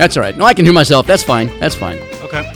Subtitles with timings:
[0.00, 0.34] That's all right.
[0.34, 1.06] No, I can hear myself.
[1.06, 1.48] That's fine.
[1.60, 1.98] That's fine.
[2.22, 2.50] Okay.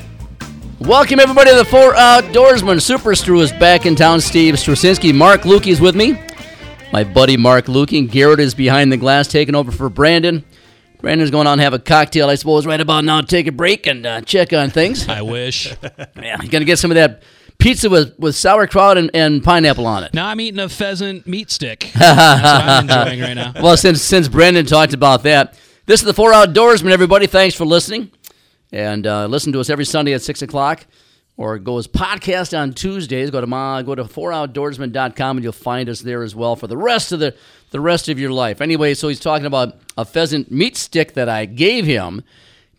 [0.80, 2.80] Welcome everybody to the Four Outdoorsman.
[2.80, 4.22] Super Stru is back in town.
[4.22, 6.18] Steve Strusinski, Mark Lukey is with me.
[6.90, 8.10] My buddy Mark Lukey.
[8.10, 10.42] Garrett is behind the glass, taking over for Brandon.
[11.02, 13.20] Brandon's going on to have a cocktail, I suppose, right about now.
[13.20, 15.06] Take a break and uh, check on things.
[15.06, 15.70] I wish.
[16.16, 17.22] yeah, he's gonna get some of that
[17.58, 20.14] pizza with, with sauerkraut and, and pineapple on it.
[20.14, 21.90] now I'm eating a pheasant meat stick.
[21.94, 23.52] That's what I'm enjoying right now.
[23.62, 26.92] Well, since since Brandon talked about that, this is the Four Outdoorsman.
[26.92, 28.10] Everybody, thanks for listening,
[28.72, 30.86] and uh, listen to us every Sunday at six o'clock,
[31.36, 33.30] or go as podcast on Tuesdays.
[33.30, 36.76] Go to my go to fouroutdoorsman.com and you'll find us there as well for the
[36.76, 37.34] rest of the
[37.70, 38.60] the rest of your life.
[38.60, 42.22] Anyway, so he's talking about a pheasant meat stick that I gave him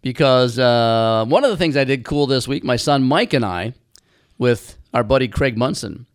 [0.01, 3.45] because uh, one of the things I did cool this week, my son Mike and
[3.45, 3.73] I,
[4.37, 6.05] with our buddy Craig Munson,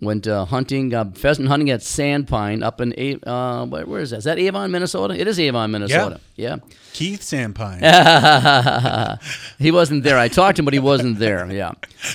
[0.00, 4.10] went uh, hunting uh, pheasant hunting at Sandpine up in A- uh, where, where is
[4.10, 4.18] that?
[4.18, 5.14] Is that Avon, Minnesota?
[5.18, 6.20] It is Avon, Minnesota.
[6.36, 6.56] Yeah.
[6.92, 7.80] Keith Sampine.
[9.58, 10.18] he wasn't there.
[10.18, 11.50] I talked to him, but he wasn't there.
[11.50, 11.72] Yeah.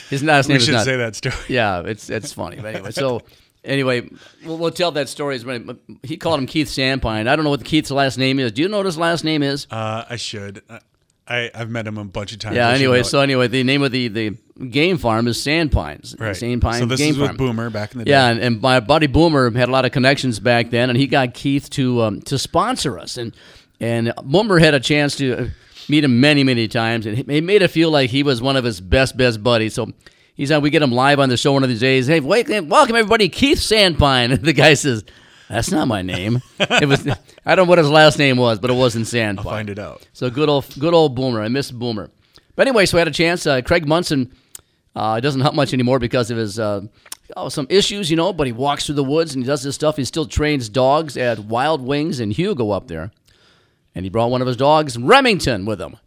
[0.10, 0.86] His last name we is should not.
[0.86, 1.36] say that story.
[1.48, 2.58] Yeah, it's it's funny.
[2.58, 3.22] But anyway, so
[3.64, 4.10] anyway,
[4.46, 5.40] we'll, we'll tell that story.
[6.04, 7.28] He called him Keith Sandpine.
[7.28, 8.52] I don't know what Keith's last name is.
[8.52, 9.68] Do you know what his last name is?
[9.70, 10.62] Uh, I should.
[11.28, 12.56] I, I've met him a bunch of times.
[12.56, 12.68] Yeah.
[12.68, 14.38] I Anyway, so anyway, the name of the, the
[14.70, 16.20] game farm is Sandpines.
[16.20, 16.36] right.
[16.36, 17.38] Sandpine So this Game is with Farm.
[17.38, 18.12] Boomer back in the day.
[18.12, 21.08] Yeah, and, and my buddy Boomer had a lot of connections back then, and he
[21.08, 23.34] got Keith to um, to sponsor us, and
[23.80, 25.48] and Boomer had a chance to uh,
[25.88, 28.66] meet him many many times, and he made it feel like he was one of
[28.66, 29.74] his best best buddies.
[29.76, 29.92] So
[30.36, 30.62] he's on.
[30.62, 32.08] We get him live on the show one of these days.
[32.08, 34.38] Hey, wait, welcome everybody, Keith Sandpine.
[34.44, 35.06] The guy says.
[35.54, 36.42] That's not my name.
[36.60, 37.08] It was
[37.46, 39.46] I don't know what his last name was, but it wasn't Sandpine.
[39.46, 40.08] I'll find it out.
[40.12, 41.42] So good old, good old Boomer.
[41.42, 42.10] I miss Boomer.
[42.56, 43.46] But anyway, so I had a chance.
[43.46, 44.34] Uh, Craig Munson
[44.96, 46.82] uh, doesn't hunt much anymore because of his uh,
[47.38, 48.34] oh, some issues, you know.
[48.34, 49.98] But he walks through the woods and he does this stuff.
[49.98, 53.12] He still trains dogs at Wild Wings and Hugo up there,
[53.94, 55.98] and he brought one of his dogs, Remington, with him.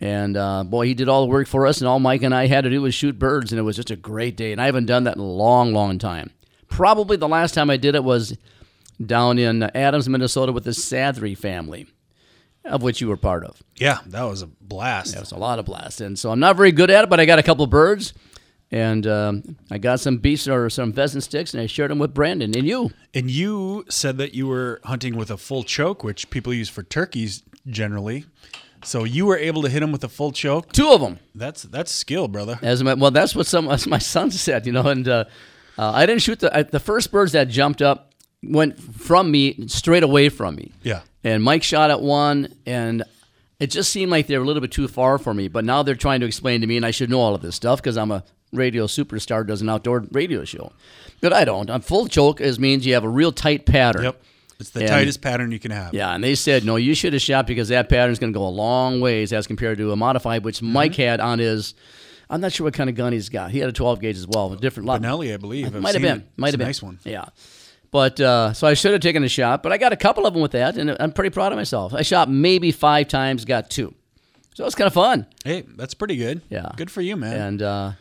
[0.00, 2.46] And uh, boy, he did all the work for us, and all Mike and I
[2.46, 4.52] had to do was shoot birds, and it was just a great day.
[4.52, 6.30] And I haven't done that in a long, long time.
[6.68, 8.36] Probably the last time I did it was
[9.04, 11.86] down in Adams, Minnesota, with the Sathry family,
[12.64, 13.62] of which you were part of.
[13.76, 15.14] Yeah, that was a blast.
[15.14, 17.20] It was a lot of blast, and so I'm not very good at it, but
[17.20, 18.14] I got a couple of birds,
[18.70, 22.14] and um, I got some beast or some pheasant sticks, and I shared them with
[22.14, 22.90] Brandon and you.
[23.14, 26.82] And you said that you were hunting with a full choke, which people use for
[26.82, 28.24] turkeys generally.
[28.82, 30.72] So you were able to hit them with a full choke.
[30.72, 31.18] Two of them.
[31.34, 32.58] That's that's skill, brother.
[32.62, 34.86] As my, well, that's what some as my son said, you know.
[34.86, 35.24] And uh,
[35.78, 38.05] uh, I didn't shoot the I, the first birds that jumped up
[38.42, 40.72] went from me straight away from me.
[40.82, 41.00] Yeah.
[41.24, 43.02] And Mike shot at one, and
[43.58, 45.48] it just seemed like they were a little bit too far for me.
[45.48, 47.56] But now they're trying to explain to me, and I should know all of this
[47.56, 50.72] stuff because I'm a radio superstar, does an outdoor radio show.
[51.20, 51.68] But I don't.
[51.70, 54.04] I'm full choke is means you have a real tight pattern.
[54.04, 54.22] Yep.
[54.60, 55.92] It's the And- tightest pattern you can have.
[55.92, 58.46] Yeah, and they said no, you should have shot because that pattern's going to go
[58.46, 60.72] a long ways as compared to a modified, which Mm-hmm.
[60.72, 61.74] Mike had on his.
[62.30, 63.50] I'm not sure what kind of gun he's got.
[63.50, 65.00] He had a 12 gauge as well, a different lot.
[65.02, 65.72] Benelli, I believe.
[65.74, 66.24] Might have been.
[66.36, 66.66] Might have a been.
[66.66, 66.98] Nice one.
[67.04, 67.26] Yeah.
[67.90, 70.34] But uh, so I should have taken a shot, but I got a couple of
[70.34, 71.94] them with that, and I'm pretty proud of myself.
[71.94, 73.94] I shot maybe five times, got two,
[74.54, 75.26] so it's kind of fun.
[75.44, 76.42] Hey, that's pretty good.
[76.48, 76.70] Yeah.
[76.76, 77.40] Good for you, man.
[77.40, 77.92] And uh,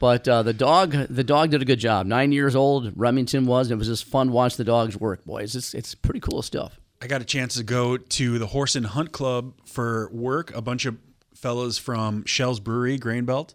[0.00, 2.06] but uh, the dog, the dog did a good job.
[2.06, 3.68] Nine years old, Remington was.
[3.70, 5.54] And it was just fun to watch the dogs work, boys.
[5.54, 6.80] It's it's pretty cool stuff.
[7.00, 10.54] I got a chance to go to the Horse and Hunt Club for work.
[10.56, 10.96] A bunch of
[11.34, 13.54] fellows from Shell's Brewery, Grain Belt.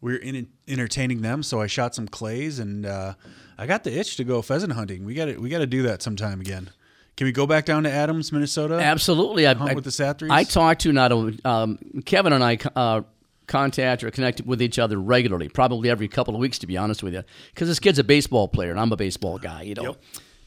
[0.00, 3.14] We were in, entertaining them, so I shot some clays, and uh,
[3.58, 5.04] I got the itch to go pheasant hunting.
[5.04, 6.70] We got to we got to do that sometime again.
[7.16, 8.74] Can we go back down to Adams, Minnesota?
[8.74, 9.46] Absolutely.
[9.46, 10.30] I, Hunt I, with the Sathries?
[10.30, 13.02] I talked to not only um, Kevin and I uh,
[13.46, 17.02] contact or connect with each other regularly, probably every couple of weeks, to be honest
[17.02, 17.22] with you,
[17.54, 19.82] because this kid's a baseball player and I'm a baseball guy, you know.
[19.82, 20.02] Yep.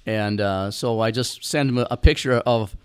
[0.05, 2.75] And uh, so I just send him a, a picture of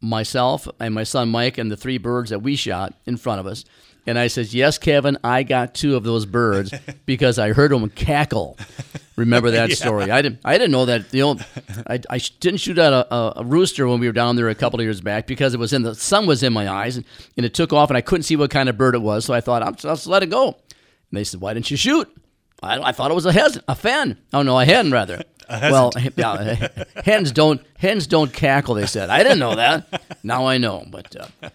[0.00, 3.46] myself and my son Mike and the three birds that we shot in front of
[3.46, 3.64] us.
[4.06, 6.72] And I says, "Yes, Kevin, I got two of those birds
[7.06, 8.56] because I heard them cackle."
[9.16, 10.10] Remember that story?
[10.10, 10.40] I didn't.
[10.44, 11.12] I didn't know that.
[11.12, 11.40] You know,
[11.86, 14.54] I, I didn't shoot at a, a, a rooster when we were down there a
[14.54, 17.04] couple of years back because it was in the sun was in my eyes and,
[17.36, 19.24] and it took off and I couldn't see what kind of bird it was.
[19.26, 20.46] So I thought, I'll just let it go.
[20.48, 20.56] And
[21.12, 22.08] they said, "Why didn't you shoot?"
[22.62, 24.18] I, I thought it was a hes- a fen.
[24.32, 25.22] Oh no, a hen rather.
[25.62, 26.68] well, yeah,
[27.04, 28.74] hens don't hens don't cackle.
[28.74, 29.10] They said.
[29.10, 30.02] I didn't know that.
[30.22, 30.84] Now I know.
[30.88, 31.50] But uh,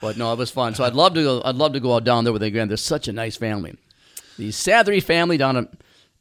[0.00, 0.74] but no, it was fun.
[0.74, 1.42] So I'd love to go.
[1.44, 2.70] I'd love to go out down there with grand.
[2.70, 3.76] They're such a nice family.
[4.38, 5.68] The Sathry family down in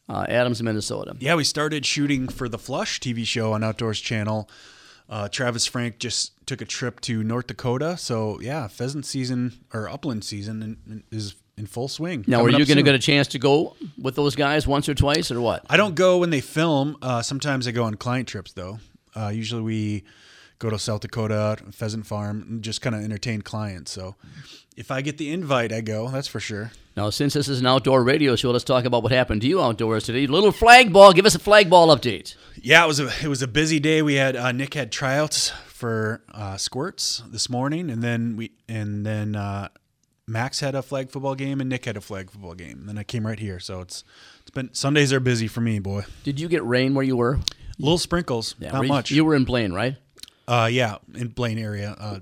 [0.10, 1.16] uh, Adams, Minnesota.
[1.20, 4.50] Yeah, we started shooting for the Flush TV show on Outdoors Channel.
[5.10, 9.88] Uh, Travis Frank just took a trip to North Dakota, so yeah, pheasant season or
[9.90, 12.24] upland season is in full swing.
[12.28, 14.94] Now, are you going to get a chance to go with those guys once or
[14.94, 15.66] twice, or what?
[15.70, 16.98] I don't go when they film.
[17.02, 18.80] Uh, sometimes I go on client trips though.
[19.16, 20.04] Uh, usually we
[20.60, 23.92] go to South Dakota, Pheasant Farm, and just kind of entertain clients.
[23.92, 24.16] So
[24.76, 26.10] if I get the invite, I go.
[26.10, 26.72] That's for sure.
[26.96, 29.62] Now, since this is an outdoor radio show, let's talk about what happened to you
[29.62, 30.28] outdoors today.
[30.28, 31.12] Little flag ball.
[31.12, 32.36] Give us a flag ball update.
[32.56, 34.02] Yeah, it was a it was a busy day.
[34.02, 39.06] We had uh, Nick had tryouts for uh, squirts this morning, and then we and
[39.06, 39.70] then uh,
[40.28, 42.80] Max had a flag football game, and Nick had a flag football game.
[42.80, 44.04] And then I came right here, so it's
[44.42, 46.04] it's been Sundays are busy for me, boy.
[46.24, 47.40] Did you get rain where you were?
[47.80, 49.12] Little sprinkles, Yeah, not you- much.
[49.12, 49.96] You were in Blaine, right?
[50.48, 52.20] uh, yeah, in Blaine area, uh,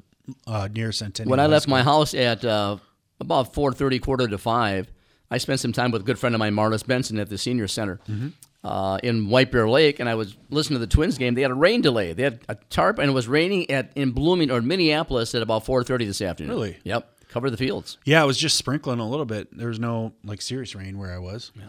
[0.48, 1.30] uh, near Centennial.
[1.32, 2.78] When I left my house at uh,
[3.20, 4.88] about four thirty, quarter to five,
[5.30, 7.68] I spent some time with a good friend of mine, Marlis Benson, at the senior
[7.68, 8.28] center Mm-hmm.
[8.64, 11.36] uh, in White Bear Lake, and I was listening to the Twins game.
[11.36, 12.14] They had a rain delay.
[12.14, 15.66] They had a tarp, and it was raining at in Blooming or Minneapolis at about
[15.66, 16.52] four thirty this afternoon.
[16.56, 16.78] Really?
[16.84, 17.08] Yep.
[17.32, 17.98] Cover the fields.
[18.06, 19.48] Yeah, it was just sprinkling a little bit.
[19.58, 21.52] There was no like serious rain where I was.
[21.56, 21.64] Yeah,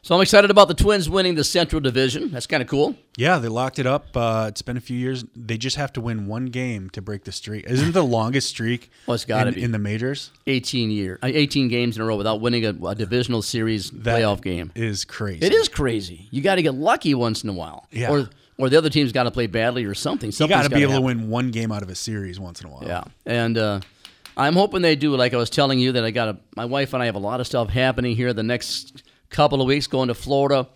[0.00, 2.30] So I'm excited about the Twins winning the Central Division.
[2.30, 2.96] That's kind of cool.
[3.16, 4.16] Yeah, they locked it up.
[4.16, 5.24] Uh, it's been a few years.
[5.36, 7.66] They just have to win one game to break the streak.
[7.66, 8.90] Isn't it the longest streak?
[9.06, 9.62] Well, it's gotta in, be.
[9.62, 10.30] in the majors.
[10.46, 14.18] 18 year, uh, 18 games in a row without winning a, a divisional series That
[14.20, 14.72] playoff game.
[14.74, 15.44] is crazy.
[15.44, 16.28] It is crazy.
[16.30, 17.86] You got to get lucky once in a while.
[17.90, 18.10] Yeah.
[18.10, 20.28] Or or the other team's got to play badly or something.
[20.28, 21.02] You Something's got to be able happen.
[21.02, 22.84] to win one game out of a series once in a while.
[22.86, 23.80] Yeah, and uh,
[24.36, 25.14] I'm hoping they do.
[25.16, 27.20] Like I was telling you, that I got a my wife and I have a
[27.20, 29.86] lot of stuff happening here the next couple of weeks.
[29.86, 30.68] Going to Florida,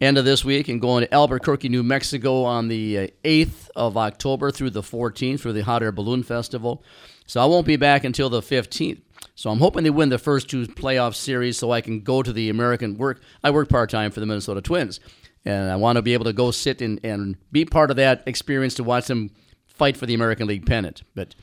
[0.00, 3.96] end of this week, and going to Albuquerque, New Mexico on the uh, 8th of
[3.96, 6.84] October through the 14th for the Hot Air Balloon Festival.
[7.26, 9.00] So I won't be back until the 15th.
[9.34, 12.32] So I'm hoping they win the first two playoff series, so I can go to
[12.32, 13.22] the American work.
[13.42, 15.00] I work part time for the Minnesota Twins,
[15.44, 18.22] and I want to be able to go sit and, and be part of that
[18.26, 19.30] experience to watch them
[19.66, 21.02] fight for the American League pennant.
[21.14, 21.34] But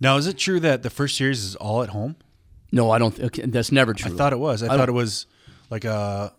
[0.00, 2.16] Now, is it true that the first series is all at home?
[2.72, 3.14] No, I don't.
[3.14, 4.12] Th- okay, that's never true.
[4.12, 4.62] I thought it was.
[4.62, 5.26] I, I thought it was
[5.70, 6.32] like a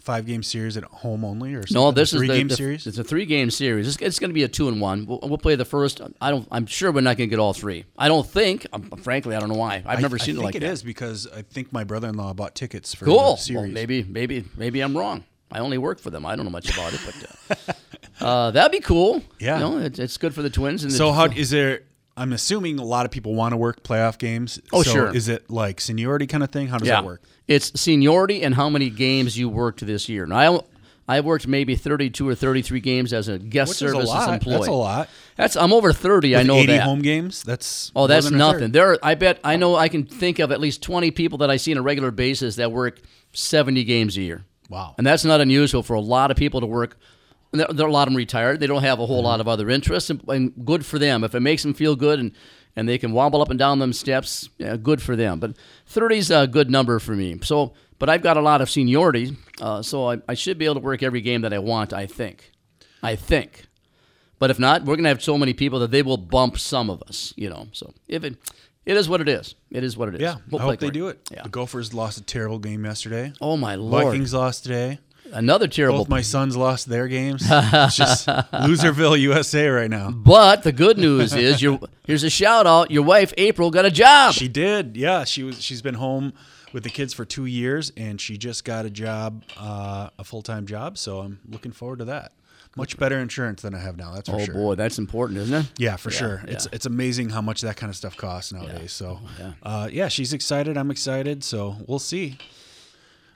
[0.00, 1.74] five game series at home only, or something.
[1.74, 2.86] no, this a is three the, game the- series.
[2.86, 3.88] It's a three-game series.
[3.88, 5.06] It's, it's going to be a two and one.
[5.06, 6.00] We'll, we'll play the first.
[6.20, 6.46] I don't.
[6.52, 7.84] I'm sure we're not going to get all three.
[7.98, 8.66] I don't think.
[8.72, 9.82] Um, frankly, I don't know why.
[9.84, 10.70] I've never I seen it think like it that.
[10.70, 13.14] is because I think my brother in law bought tickets for Cool.
[13.16, 13.72] the Well, series.
[13.74, 15.24] maybe, maybe, maybe I'm wrong.
[15.50, 16.24] I only work for them.
[16.24, 17.76] I don't know much about it, but
[18.20, 19.22] uh, uh, that'd be cool.
[19.40, 19.54] Yeah.
[19.56, 20.84] you know, it's, it's good for the Twins.
[20.84, 21.82] And So it's- how is there?
[22.20, 24.60] I'm assuming a lot of people want to work playoff games.
[24.72, 25.14] Oh, So sure.
[25.16, 26.68] Is it like seniority kind of thing?
[26.68, 27.22] How does yeah, that work?
[27.48, 30.26] it's seniority and how many games you worked this year.
[30.26, 30.36] Now,
[31.08, 34.08] I I worked maybe 32 or 33 games as a guest Which is a services
[34.10, 34.32] lot.
[34.34, 34.54] employee.
[34.58, 35.08] That's a lot.
[35.34, 36.36] That's I'm over 30.
[36.36, 36.82] I With know 80 that.
[36.84, 37.42] home games.
[37.42, 38.70] That's Oh, that's a nothing.
[38.70, 41.50] There, are, I bet I know I can think of at least 20 people that
[41.50, 43.00] I see on a regular basis that work
[43.32, 44.44] 70 games a year.
[44.68, 44.94] Wow.
[44.98, 46.96] And that's not unusual for a lot of people to work.
[47.52, 48.60] There, there are a lot of them retired.
[48.60, 49.12] They don't have a Mm-hmm.
[49.12, 51.24] whole lot of other interests, and, and good for them.
[51.24, 52.32] If it makes them feel good and,
[52.76, 55.40] and they can wobble up and down them steps, yeah, good for them.
[55.40, 55.56] But
[55.86, 57.38] 30 is a good number for me.
[57.42, 60.76] So, but I've got a lot of seniority, uh, so I, I should be able
[60.76, 61.92] to work every game that I want.
[61.92, 62.52] I think,
[63.02, 63.66] I think.
[64.38, 66.88] But if not, we're going to have so many people that they will bump some
[66.88, 67.66] of us, you know.
[67.72, 68.36] So if it,
[68.86, 69.54] it is what it is.
[69.70, 70.20] It is what it is.
[70.22, 71.20] Yeah, We'll I hope they do it.
[71.30, 71.42] Yeah.
[71.42, 73.32] The Gophers lost a terrible game yesterday.
[73.40, 74.04] Oh my lord!
[74.06, 74.98] Vikings lost today.
[75.32, 75.98] Another terrible.
[75.98, 77.42] Both my sons lost their games.
[77.50, 80.10] it's just Loserville, USA right now.
[80.10, 82.90] but the good news is, your here's a shout out.
[82.90, 84.34] Your wife April got a job.
[84.34, 84.96] She did.
[84.96, 85.62] Yeah, she was.
[85.62, 86.32] She's been home
[86.72, 90.42] with the kids for two years, and she just got a job, uh, a full
[90.42, 90.98] time job.
[90.98, 92.32] So I'm looking forward to that.
[92.76, 94.14] Much better insurance than I have now.
[94.14, 94.54] That's for oh sure.
[94.54, 95.66] boy, that's important, isn't it?
[95.76, 96.44] Yeah, for sure.
[96.46, 96.70] It's yeah.
[96.74, 98.92] it's amazing how much that kind of stuff costs nowadays.
[98.92, 99.52] So, Yeah.
[99.62, 100.76] Uh, yeah, she's excited.
[100.76, 101.42] I'm excited.
[101.42, 102.38] So we'll see.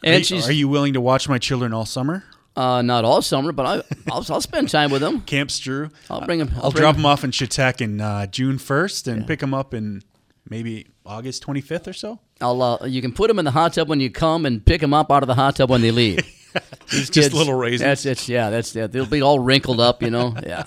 [0.04, 2.22] And are, you- she's are you willing to watch my children all summer?
[2.56, 3.74] uh, not all summer, but I,
[4.12, 5.20] I'll, I'll spend time with them.
[5.26, 5.90] Camps Strew.
[6.08, 7.02] I'll bring 'em- I'll I'll, bring drop 'em.
[7.02, 10.02] them off in Chautauqua in uh, June 1st and pick them up in
[10.48, 12.20] maybe August 25th or so.
[12.40, 14.80] I'll uh, you can put them in the hot tub when you come and pick
[14.80, 16.20] them up out of the hot tub when they leave.
[16.92, 17.80] These Just little raisins.
[18.04, 18.28] That's it.
[18.28, 18.50] yeah.
[18.50, 18.86] That's yeah.
[18.86, 20.36] They'll be all wrinkled up, you know.
[20.44, 20.64] Yeah.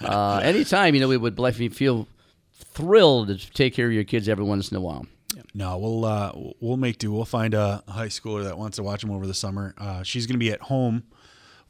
[0.00, 1.36] Uh, anytime, you know, we would
[1.74, 2.08] feel
[2.58, 5.06] thrilled to take care of your kids every once in a while.
[5.56, 7.12] No, we'll uh, we'll make do.
[7.12, 9.72] We'll find a high schooler that wants to watch them over the summer.
[9.78, 11.04] Uh, she's going to be at home,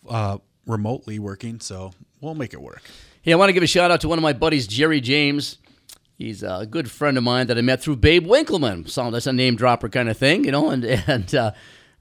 [0.09, 2.83] uh, remotely working, so we'll make it work.
[3.21, 5.59] Hey, I want to give a shout out to one of my buddies, Jerry James.
[6.17, 8.89] He's a good friend of mine that I met through Babe Winkelman.
[8.89, 10.71] So that's a name dropper kind of thing, you know.
[10.71, 11.53] And and uh,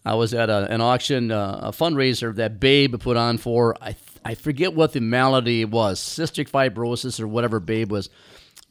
[0.06, 3.98] I was at a, an auction, uh, a fundraiser that Babe put on for I
[4.24, 8.10] I forget what the malady was, cystic fibrosis or whatever Babe was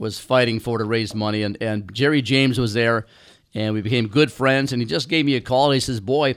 [0.02, 1.44] was fighting for to raise money.
[1.44, 3.06] And and Jerry James was there,
[3.54, 4.72] and we became good friends.
[4.72, 5.66] And he just gave me a call.
[5.66, 6.34] And he says, "Boy,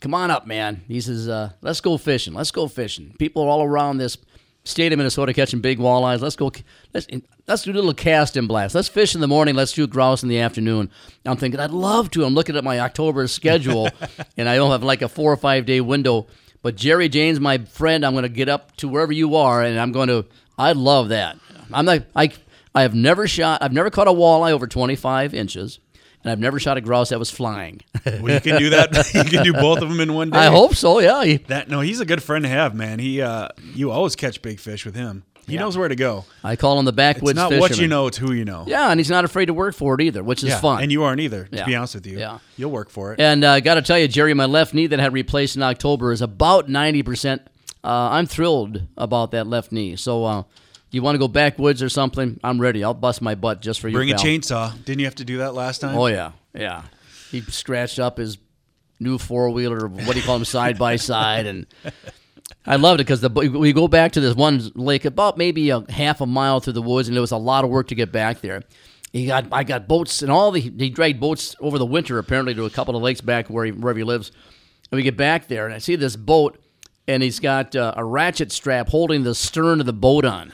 [0.00, 2.34] come on up, man." He says, uh, "Let's go fishing.
[2.34, 4.18] Let's go fishing." People are all around this
[4.64, 6.20] state of Minnesota catching big walleyes.
[6.20, 6.52] Let's go.
[6.92, 7.06] Let's
[7.48, 8.74] let's do a little cast and blast.
[8.74, 9.54] Let's fish in the morning.
[9.54, 10.90] Let's shoot grouse in the afternoon.
[11.24, 12.24] I'm thinking I'd love to.
[12.24, 13.88] I'm looking at my October schedule,
[14.36, 16.26] and I don't have like a four or five day window.
[16.60, 19.80] But Jerry James, my friend, I'm going to get up to wherever you are, and
[19.80, 20.26] I'm going to.
[20.58, 21.38] I love that.
[21.72, 22.02] I'm not.
[22.14, 22.32] I
[22.76, 23.62] I have never shot.
[23.62, 25.78] I've never caught a walleye over 25 inches,
[26.22, 27.80] and I've never shot a grouse that was flying.
[28.06, 28.92] Well, you can do that.
[29.14, 30.38] you can do both of them in one day.
[30.38, 31.00] I hope so.
[31.00, 31.24] Yeah.
[31.24, 31.68] He- that.
[31.68, 33.00] No, he's a good friend to have, man.
[33.00, 35.24] He, uh, you always catch big fish with him.
[35.48, 36.24] He knows where to go.
[36.44, 37.60] I call him the backwoods It's not fisherman.
[37.70, 38.64] what you know; it's who you know.
[38.66, 40.82] Yeah, and he's not afraid to work for it either, which is Yeah, fun.
[40.82, 41.44] and you aren't either.
[41.44, 41.64] To Yeah.
[41.64, 42.38] be honest with you, Yeah.
[42.56, 43.20] you'll work for it.
[43.20, 45.54] And uh, I got to tell you, Jerry, my left knee that I had replaced
[45.56, 47.40] in October is about 90%.
[47.84, 49.94] Uh, I'm thrilled about that left knee.
[49.96, 50.42] So, uh,
[50.96, 52.40] you want to go backwoods or something?
[52.42, 52.82] I'm ready.
[52.82, 53.94] I'll bust my butt just for you.
[53.94, 54.72] Bring a chainsaw.
[54.84, 55.96] Didn't you have to do that last time?
[55.96, 56.32] Oh, yeah.
[56.54, 56.82] Yeah.
[57.30, 58.38] He scratched up his
[58.98, 61.46] new four wheeler, what do you call them, side by side.
[61.46, 61.66] And
[62.64, 66.20] I loved it because we go back to this one lake about maybe a half
[66.20, 68.40] a mile through the woods, and it was a lot of work to get back
[68.40, 68.62] there.
[69.12, 72.54] He got, I got boats and all the, he dragged boats over the winter apparently
[72.54, 74.30] to a couple of lakes back where he, wherever he lives.
[74.90, 76.58] And we get back there, and I see this boat,
[77.08, 80.52] and he's got uh, a ratchet strap holding the stern of the boat on.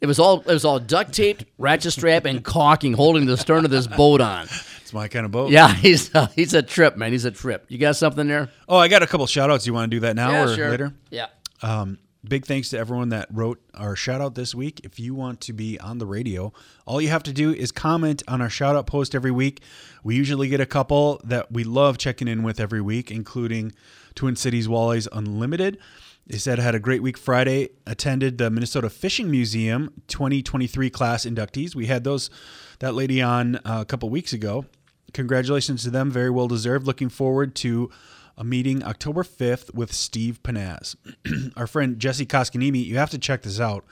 [0.00, 3.64] It was all it was all duct taped, ratchet strap, and caulking holding the stern
[3.64, 4.44] of this boat on.
[4.44, 5.50] It's my kind of boat.
[5.50, 7.12] Yeah, he's uh, he's a trip, man.
[7.12, 7.64] He's a trip.
[7.68, 8.50] You got something there?
[8.68, 9.66] Oh, I got a couple shout outs.
[9.66, 10.92] You want to do that now or later?
[11.10, 11.26] Yeah.
[11.62, 14.80] Um, big thanks to everyone that wrote our shout out this week.
[14.84, 16.52] If you want to be on the radio,
[16.86, 19.62] all you have to do is comment on our shout out post every week.
[20.02, 23.72] We usually get a couple that we love checking in with every week, including
[24.14, 25.78] Twin Cities Walleyes Unlimited.
[26.26, 31.74] They said had a great week Friday, attended the Minnesota Fishing Museum 2023 class inductees.
[31.74, 32.30] We had those
[32.78, 34.64] that lady on uh, a couple weeks ago.
[35.12, 36.86] Congratulations to them, very well deserved.
[36.86, 37.90] Looking forward to
[38.38, 40.96] a meeting October 5th with Steve Panaz.
[41.56, 43.84] Our friend Jesse Koskanimi, you have to check this out.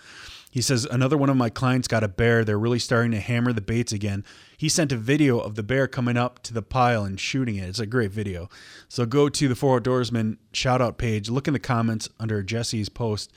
[0.51, 2.45] He says, Another one of my clients got a bear.
[2.45, 4.25] They're really starting to hammer the baits again.
[4.63, 7.69] He sent a video of the bear coming up to the pile and shooting it.
[7.69, 8.49] It's a great video.
[8.89, 12.89] So go to the Four Outdoorsman shout out page, look in the comments under Jesse's
[12.89, 13.33] post,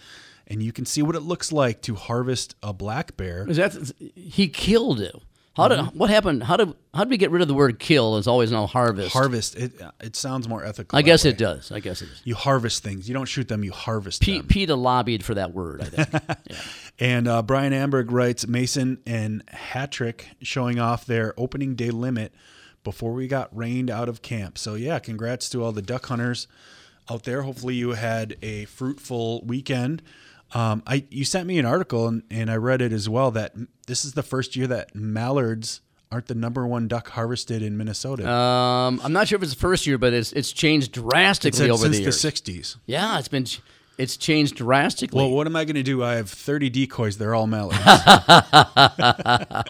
[0.45, 3.49] and you can see what it looks like to harvest a black bear.
[3.49, 5.15] Is that he killed it?
[5.55, 5.97] How did Mm-hmm.
[5.97, 6.43] what happened?
[6.43, 8.17] How did how did we get rid of the word kill?
[8.17, 9.13] It's always now harvest.
[9.13, 10.97] Harvest, it, it sounds more ethical.
[10.97, 11.29] I guess way.
[11.31, 11.71] it does.
[11.71, 12.21] I guess it is.
[12.25, 13.07] You harvest things.
[13.07, 14.47] You don't shoot them, you harvest P- them.
[14.47, 15.81] PETA lobbied for that word.
[15.81, 16.23] I think.
[16.49, 16.61] Yeah.
[16.99, 22.33] And uh, Brian Amberg writes Mason and Hattrick showing off their opening day limit
[22.85, 24.57] before we got rained out of camp.
[24.57, 26.47] So, yeah, congrats to all the duck hunters
[27.09, 27.41] out there.
[27.41, 30.01] Hopefully, you had a fruitful weekend.
[30.55, 33.53] Um, I you sent me an article and, and I read it as well that
[33.87, 35.81] this is the first year that mallards
[36.11, 38.29] aren't the number one duck harvested in Minnesota.
[38.29, 41.69] Um, I'm not sure if it's the first year, but it's it's changed drastically said
[41.69, 42.21] over since the the years.
[42.21, 42.77] '60s.
[42.85, 43.45] yeah, it's been
[43.97, 45.21] it's changed drastically.
[45.21, 46.03] Well, what am I going to do?
[46.03, 47.17] I have 30 decoys.
[47.17, 47.79] They're all mallards.
[47.85, 49.63] I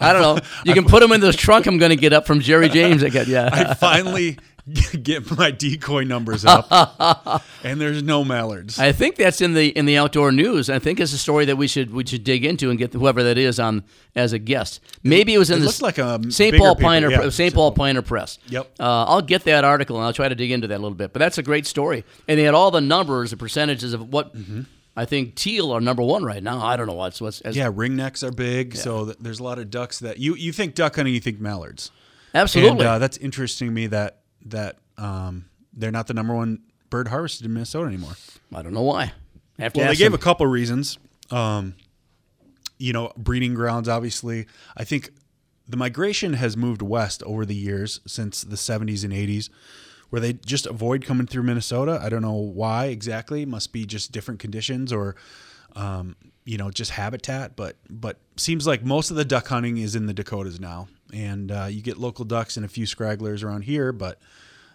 [0.00, 0.38] don't know.
[0.64, 1.66] You can put them in the trunk.
[1.66, 3.04] I'm going to get up from Jerry James.
[3.04, 3.48] I got yeah.
[3.52, 4.38] I finally
[5.02, 6.70] get my decoy numbers up,
[7.64, 8.78] and there's no mallards.
[8.78, 10.70] I think that's in the in the outdoor news.
[10.70, 13.22] I think it's a story that we should we should dig into and get whoever
[13.22, 14.80] that is on as a guest.
[15.02, 16.56] Maybe it was in it the like St.
[16.56, 17.28] Paul Pioneer yeah.
[17.30, 17.54] St.
[17.54, 18.38] Paul Pioneer Press.
[18.48, 18.70] Yep.
[18.78, 21.12] Uh, I'll get that article and I'll try to dig into that a little bit.
[21.12, 24.34] But that's a great story, and they had all the numbers, the percentages of what.
[24.96, 26.60] I think teal are number one right now.
[26.60, 29.58] I don't know what's what's as, yeah, ringnecks are big, so th- there's a lot
[29.58, 31.90] of ducks that you you think duck hunting, you think mallards.
[32.34, 32.80] absolutely.
[32.80, 37.08] And uh, that's interesting to me that that um, they're not the number one bird
[37.08, 38.14] harvested in Minnesota anymore.
[38.54, 39.12] I don't know why.
[39.58, 40.14] Well, they gave them.
[40.14, 40.98] a couple reasons.
[41.30, 41.74] Um,
[42.78, 43.88] you know, breeding grounds.
[43.88, 45.10] Obviously, I think
[45.68, 49.50] the migration has moved west over the years since the 70s and 80s,
[50.08, 52.00] where they just avoid coming through Minnesota.
[52.02, 53.44] I don't know why exactly.
[53.46, 55.14] Must be just different conditions or,
[55.76, 57.54] um, you know, just habitat.
[57.54, 61.50] But but seems like most of the duck hunting is in the Dakotas now, and
[61.50, 64.18] uh, you get local ducks and a few scragglers around here, but.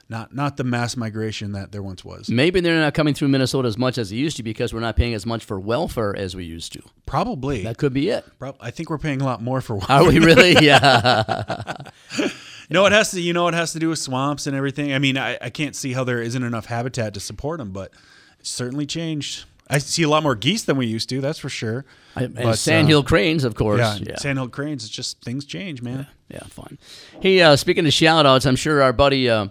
[0.07, 2.29] Not, not the mass migration that there once was.
[2.29, 4.95] Maybe they're not coming through Minnesota as much as they used to because we're not
[4.95, 6.83] paying as much for welfare as we used to.
[7.07, 7.63] Probably.
[7.63, 8.23] That could be it.
[8.37, 10.63] Prob- I think we're paying a lot more for Are we really?
[10.63, 11.73] Yeah.
[12.69, 13.21] No, it has to.
[13.21, 14.93] You know, it has to do with swamps and everything.
[14.93, 17.91] I mean, I, I can't see how there isn't enough habitat to support them, but
[18.39, 19.45] it's certainly changed.
[19.67, 21.21] I see a lot more geese than we used to.
[21.21, 21.85] That's for sure.
[22.15, 23.79] And But, sandhill uh, cranes, of course.
[23.79, 24.15] yeah, Yeah.
[24.17, 24.83] sandhill cranes.
[24.83, 26.05] It's just things change, man.
[26.29, 26.77] Yeah, fun.
[27.19, 29.47] Hey, uh, speaking of shout outs, I'm sure our buddy, uh,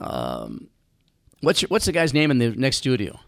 [0.00, 0.68] um,
[1.40, 3.18] what's your, what's the guy's name in the next studio?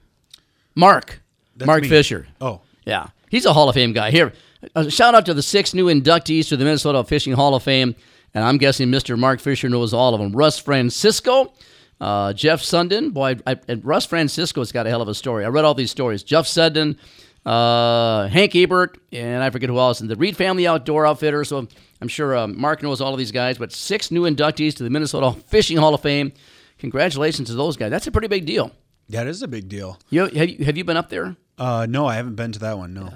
[0.75, 1.23] Mark.
[1.57, 1.89] That's Mark me.
[1.89, 2.27] Fisher.
[2.41, 4.11] Oh, Yeah, he's a Hall of Fame guy.
[4.11, 4.33] Here,
[4.75, 7.95] a shout out to the six new inductees to the Minnesota Fishing Hall of Fame,
[8.35, 9.19] and I'm guessing Mr.
[9.19, 10.33] Mark Fisher knows all of them.
[10.33, 11.53] Russ Francisco,
[12.01, 13.11] uh, Jeff Sundin.
[13.11, 15.45] Boy, I, and Russ Francisco's got a hell of a story.
[15.45, 16.23] I read all these stories.
[16.23, 16.97] Jeff Sundin,
[17.45, 21.45] uh, Hank Ebert, and I forget who else, and the Reed Family Outdoor Outfitter.
[21.45, 21.67] So
[22.01, 23.59] I'm sure uh, Mark knows all of these guys.
[23.59, 26.33] But six new inductees to the Minnesota Fishing Hall of Fame.
[26.79, 27.91] Congratulations to those guys.
[27.91, 28.71] That's a pretty big deal.
[29.09, 29.99] That is a big deal.
[30.11, 31.37] You have you, have you been up there?
[31.59, 32.93] Uh, no, I haven't been to that one.
[32.93, 33.15] No.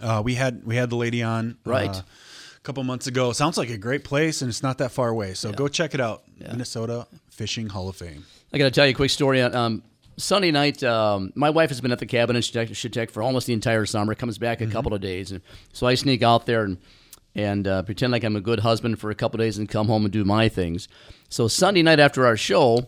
[0.00, 1.88] Uh, we had we had the lady on Right.
[1.88, 3.32] uh, a couple months ago.
[3.32, 5.32] Sounds like a great place, and it's not that far away.
[5.34, 6.22] So go check it out.
[6.38, 8.24] Minnesota Fishing Hall of Fame.
[8.52, 9.42] I got to tell you a quick story.
[9.42, 9.82] Um,
[10.16, 13.52] Sunday night, um, my wife has been at the cabin in Shetek for almost the
[13.52, 14.14] entire summer.
[14.14, 15.40] Comes back a couple of days, and
[15.72, 16.78] so I sneak out there and
[17.34, 19.88] and uh, pretend like I'm a good husband for a couple of days and come
[19.88, 20.86] home and do my things.
[21.28, 22.86] So Sunday night after our show,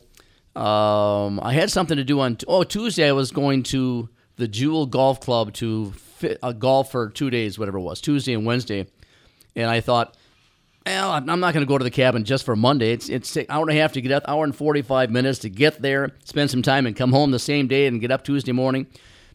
[0.54, 2.38] um, I had something to do on.
[2.46, 7.08] Oh, Tuesday I was going to the Jewel Golf Club to fit, uh, golf for
[7.08, 8.86] two days, whatever it was, Tuesday and Wednesday,
[9.56, 10.16] and I thought.
[10.86, 12.92] Well, I'm not going to go to the cabin just for Monday.
[12.92, 15.50] It's it's an hour and a half to get up, hour and 45 minutes to
[15.50, 18.52] get there, spend some time, and come home the same day and get up Tuesday
[18.52, 18.86] morning.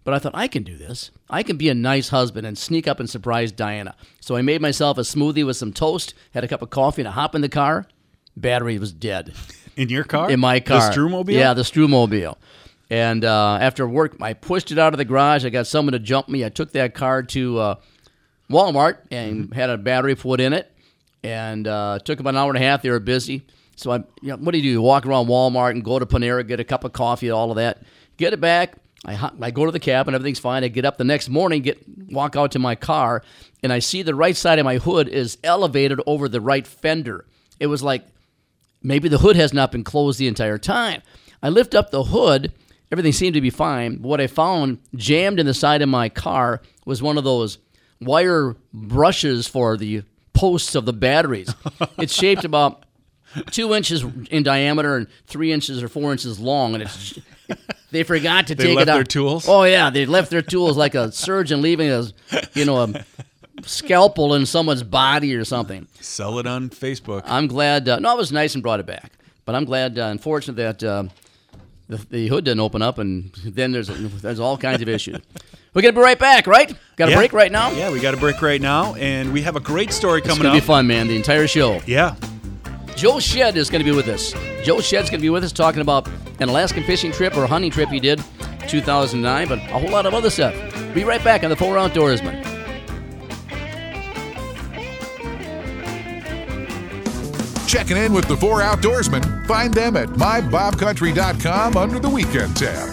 [0.05, 1.11] But I thought I can do this.
[1.29, 3.95] I can be a nice husband and sneak up and surprise Diana.
[4.21, 7.07] So I made myself a smoothie with some toast, had a cup of coffee, and
[7.07, 7.85] a hop in the car.
[8.37, 9.33] Battery was dead
[9.75, 10.31] In your car?
[10.31, 10.89] in my car.
[10.89, 11.33] The Strumobile?
[11.33, 12.37] Yeah, the Strumobile.
[12.89, 15.45] And uh, after work, I pushed it out of the garage.
[15.45, 16.45] I got someone to jump me.
[16.45, 17.75] I took that car to uh,
[18.49, 20.70] Walmart and had a battery put in it.
[21.23, 22.81] And uh, took about an hour and a half.
[22.81, 23.45] They were busy.
[23.75, 24.69] So I, you know, what do you do?
[24.69, 27.57] You walk around Walmart and go to Panera, get a cup of coffee, all of
[27.57, 27.83] that.
[28.17, 28.75] Get it back.
[29.05, 30.13] I, I go to the cabin.
[30.13, 30.63] Everything's fine.
[30.63, 33.23] I get up the next morning, get walk out to my car,
[33.63, 37.25] and I see the right side of my hood is elevated over the right fender.
[37.59, 38.03] It was like
[38.83, 41.01] Maybe the hood has not been closed the entire time.
[41.43, 42.51] I lift up the hood.
[42.91, 43.97] Everything seemed to be fine.
[43.97, 47.57] But what I found jammed in the side of my car was one of those
[47.99, 50.03] wire brushes for the
[50.41, 51.53] posts of the batteries.
[51.99, 52.83] it's shaped about
[53.51, 57.19] two inches in diameter and three inches or four inches long, and it's.
[57.91, 58.93] They forgot to They take it out.
[58.95, 59.45] their tools?
[59.47, 62.05] Oh yeah, they left their tools like a surgeon leaving a,
[62.53, 63.05] you know, a
[63.63, 65.87] scalpel in someone's body or something.
[65.99, 67.21] Sell it on Facebook.
[67.25, 67.87] I'm glad.
[67.87, 69.11] Uh, no, it was nice and brought it back.
[69.45, 69.99] But I'm glad.
[69.99, 71.03] Uh, unfortunate that uh,
[71.91, 73.87] the, the hood didn't open up, and then there's
[74.21, 75.17] there's all kinds of issues.
[75.73, 76.73] We're gonna be right back, right?
[76.97, 77.17] Got a Yeah.
[77.17, 77.71] break right now.
[77.71, 80.37] Yeah, we got a break right now, and we have a great story coming.
[80.37, 80.61] It's gonna up.
[80.63, 81.07] be fun, man.
[81.07, 81.79] The entire show.
[81.85, 82.15] Yeah.
[82.95, 84.33] Joe Shead is gonna be with us.
[84.63, 86.07] Joe Shead's gonna be with us talking about
[86.39, 88.21] an Alaskan fishing trip or hunting trip he did,
[88.67, 90.53] 2009, but a whole lot of other stuff.
[90.93, 92.43] Be right back on the Four Outdoorsman.
[97.71, 99.47] Checking in with the four outdoorsmen.
[99.47, 102.89] Find them at mybobcountry.com under the weekend tab.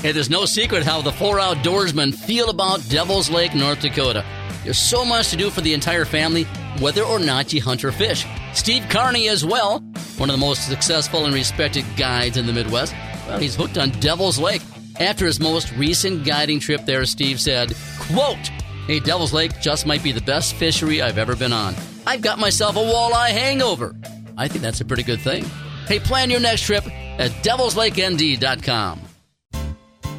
[0.00, 4.24] Hey, there's no secret how the four outdoorsmen feel about Devil's Lake, North Dakota.
[4.64, 6.44] There's so much to do for the entire family,
[6.78, 8.24] whether or not you hunt or fish.
[8.54, 9.80] Steve Carney as well,
[10.16, 12.94] one of the most successful and respected guides in the Midwest.
[13.28, 14.62] Well, he's hooked on Devil's Lake.
[14.98, 18.50] After his most recent guiding trip there, Steve said, quote,
[18.86, 21.74] Hey, Devil's Lake just might be the best fishery I've ever been on.
[22.06, 23.96] I've got myself a walleye hangover.
[24.36, 25.44] I think that's a pretty good thing.
[25.86, 26.86] Hey, plan your next trip
[27.18, 29.00] at devilslakend.com.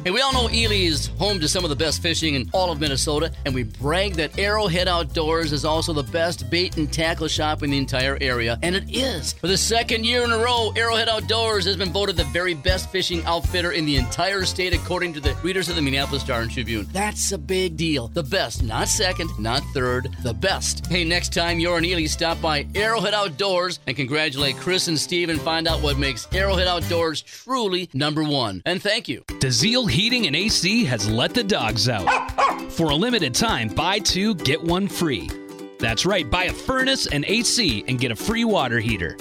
[0.06, 2.70] Hey, we all know Ely is home to some of the best fishing in all
[2.70, 7.26] of Minnesota, and we brag that Arrowhead Outdoors is also the best bait and tackle
[7.26, 9.32] shop in the entire area, and it is.
[9.32, 12.88] For the second year in a row, Arrowhead Outdoors has been voted the very best
[12.90, 16.52] fishing outfitter in the entire state according to the readers of the Minneapolis Star and
[16.52, 16.86] Tribune.
[16.92, 18.06] That's a big deal.
[18.06, 20.86] The best, not second, not third, the best.
[20.86, 25.30] Hey, next time you're in Ely, stop by Arrowhead Outdoors and congratulate Chris and Steve
[25.30, 28.62] and find out what makes Arrowhead Outdoors truly number one.
[28.64, 29.24] And thank you.
[29.40, 32.30] DeZiel Heating and AC has let the dogs out.
[32.72, 35.30] For a limited time, buy two, get one free.
[35.78, 39.16] That's right, buy a furnace and AC and get a free water heater.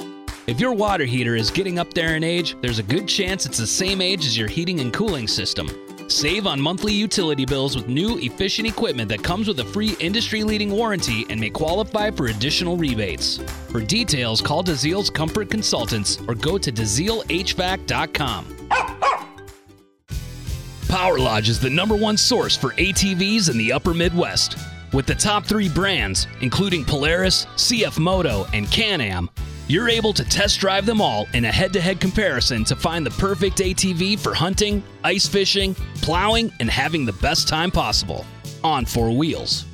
[0.48, 3.58] If your water heater is getting up there in age, there's a good chance it's
[3.58, 5.70] the same age as your heating and cooling system.
[6.10, 10.44] Save on monthly utility bills with new efficient equipment that comes with a free industry
[10.44, 13.38] leading warranty and may qualify for additional rebates.
[13.72, 18.56] For details, call DeZiel's Comfort Consultants or go to DeZielHVAC.com.
[20.96, 24.58] Power Lodge is the number one source for ATVs in the upper Midwest.
[24.94, 29.30] With the top three brands, including Polaris, CF Moto, and Can Am,
[29.68, 33.06] you're able to test drive them all in a head to head comparison to find
[33.06, 38.26] the perfect ATV for hunting, ice fishing, plowing, and having the best time possible
[38.64, 39.66] on four wheels.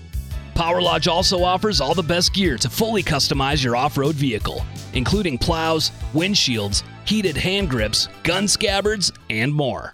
[0.56, 4.66] Power Lodge also offers all the best gear to fully customize your off road vehicle,
[4.94, 9.94] including plows, windshields, heated hand grips, gun scabbards, and more.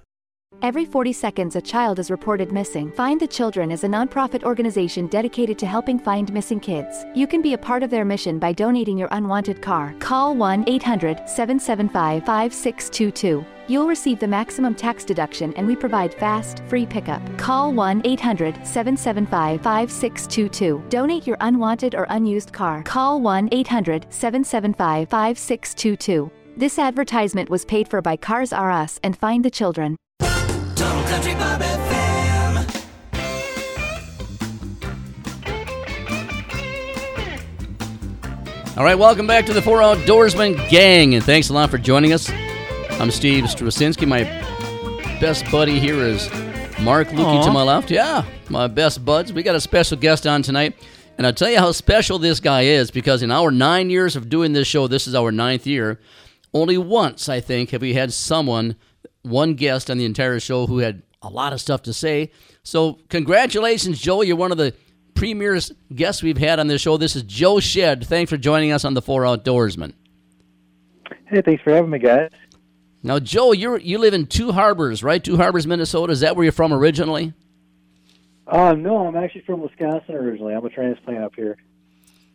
[0.63, 2.91] Every 40 seconds, a child is reported missing.
[2.91, 7.03] Find the Children is a nonprofit organization dedicated to helping find missing kids.
[7.15, 9.95] You can be a part of their mission by donating your unwanted car.
[9.97, 13.43] Call 1 800 775 5622.
[13.67, 17.23] You'll receive the maximum tax deduction and we provide fast, free pickup.
[17.39, 20.83] Call 1 800 775 5622.
[20.89, 22.83] Donate your unwanted or unused car.
[22.83, 26.29] Call 1 800 775 5622.
[26.55, 29.97] This advertisement was paid for by Cars R Us and Find the Children.
[30.81, 32.81] Total Country Bob FM.
[38.75, 42.13] All right, welcome back to the Four Outdoorsman Gang, and thanks a lot for joining
[42.13, 42.31] us.
[42.93, 44.07] I'm Steve Straczynski.
[44.07, 44.23] My
[45.19, 46.27] best buddy here is
[46.79, 47.91] Mark Lukey to my left.
[47.91, 49.31] Yeah, my best buds.
[49.31, 50.73] We got a special guest on tonight,
[51.19, 54.29] and I'll tell you how special this guy is because in our nine years of
[54.29, 55.99] doing this show, this is our ninth year.
[56.55, 58.77] Only once, I think, have we had someone,
[59.23, 62.31] one guest on the entire show who had a lot of stuff to say.
[62.63, 64.21] So, congratulations, Joe.
[64.21, 64.73] You're one of the
[65.13, 65.59] premier
[65.93, 66.97] guests we've had on this show.
[66.97, 68.05] This is Joe Shead.
[68.05, 69.93] Thanks for joining us on the Four Outdoorsman.
[71.27, 72.29] Hey, thanks for having me, guys.
[73.03, 75.23] Now, Joe, you you live in Two Harbors, right?
[75.23, 76.11] Two Harbors, Minnesota.
[76.11, 77.33] Is that where you're from originally?
[78.47, 80.53] Uh, no, I'm actually from Wisconsin originally.
[80.53, 81.57] I'm a transplant up here.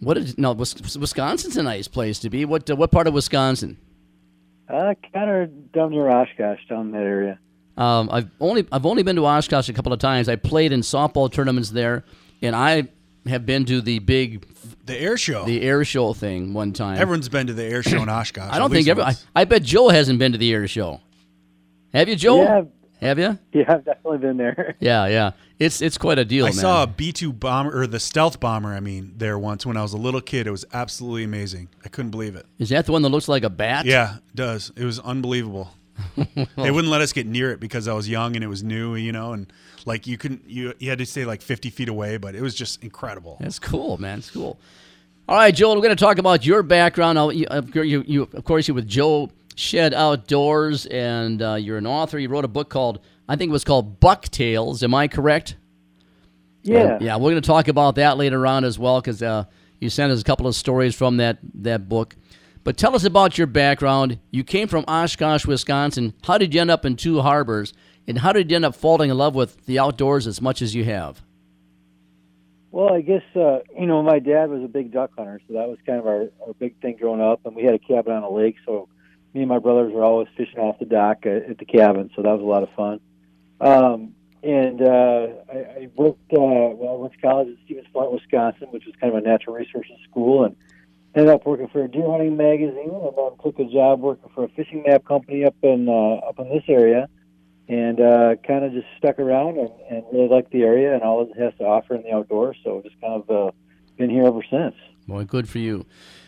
[0.00, 0.52] What is no?
[0.52, 2.44] Wisconsin's a nice place to be.
[2.44, 3.78] What uh, what part of Wisconsin?
[4.68, 7.38] Uh, kind of down near Oshkosh, down in that area.
[7.76, 10.28] Um, I've only I've only been to Oshkosh a couple of times.
[10.28, 12.04] I played in softball tournaments there,
[12.42, 12.88] and I
[13.26, 14.46] have been to the big
[14.86, 15.44] The air show.
[15.44, 16.98] the air show thing one time.
[16.98, 18.50] Everyone's been to the air show in Oshkosh.
[18.52, 19.02] I don't think every.
[19.02, 19.14] I.
[19.34, 21.00] I bet Joe hasn't been to the air show.
[21.92, 22.42] Have you, Joe?
[22.42, 22.62] Yeah.
[23.06, 23.38] Have you?
[23.52, 24.76] Yeah, I've definitely been there.
[24.80, 25.30] Yeah, yeah.
[25.58, 26.54] It's it's quite a deal, I man.
[26.58, 28.74] saw a B two bomber or the stealth bomber.
[28.74, 30.46] I mean, there once when I was a little kid.
[30.46, 31.68] It was absolutely amazing.
[31.84, 32.44] I couldn't believe it.
[32.58, 33.86] Is that the one that looks like a bat?
[33.86, 34.70] Yeah, it does.
[34.76, 35.70] It was unbelievable.
[36.16, 38.96] they wouldn't let us get near it because I was young and it was new,
[38.96, 39.50] you know, and
[39.86, 42.54] like you couldn't you you had to stay like fifty feet away, but it was
[42.54, 43.38] just incredible.
[43.40, 44.18] That's cool, man.
[44.18, 44.58] It's cool.
[45.28, 47.16] All right, Joel, we're going to talk about your background.
[47.16, 51.54] Now, you, of course, you, you, of course, you're with Joe Shead Outdoors, and uh,
[51.54, 52.18] you're an author.
[52.18, 54.82] You wrote a book called, I think it was called Buck Tales.
[54.82, 55.56] Am I correct?
[56.62, 56.98] Yeah.
[57.00, 59.44] Yeah, we're going to talk about that later on as well because uh,
[59.80, 62.14] you sent us a couple of stories from that, that book.
[62.64, 64.18] But tell us about your background.
[64.30, 66.12] You came from Oshkosh, Wisconsin.
[66.24, 67.72] How did you end up in Two Harbors?
[68.06, 70.74] And how did you end up falling in love with the outdoors as much as
[70.74, 71.22] you have?
[72.72, 75.66] Well, I guess uh, you know my dad was a big duck hunter, so that
[75.66, 77.40] was kind of our, our big thing growing up.
[77.46, 78.88] And we had a cabin on a lake, so
[79.36, 82.22] me and my brothers were always fishing off the dock at, at the cabin, so
[82.22, 83.00] that was a lot of fun.
[83.60, 86.94] Um, and uh, I, I worked uh, well.
[86.94, 89.92] I went to college at Stevens Point, Wisconsin, which was kind of a natural resources
[90.08, 90.56] school, and
[91.14, 94.44] ended up working for a deer hunting magazine, and then took a job working for
[94.44, 97.08] a fishing map company up in uh, up in this area
[97.68, 101.22] and uh, kind of just stuck around and, and really liked the area and all
[101.22, 102.56] it has to offer in the outdoors.
[102.62, 103.50] So just kind of uh,
[103.96, 104.76] been here ever since.
[105.08, 105.84] Boy, good for you.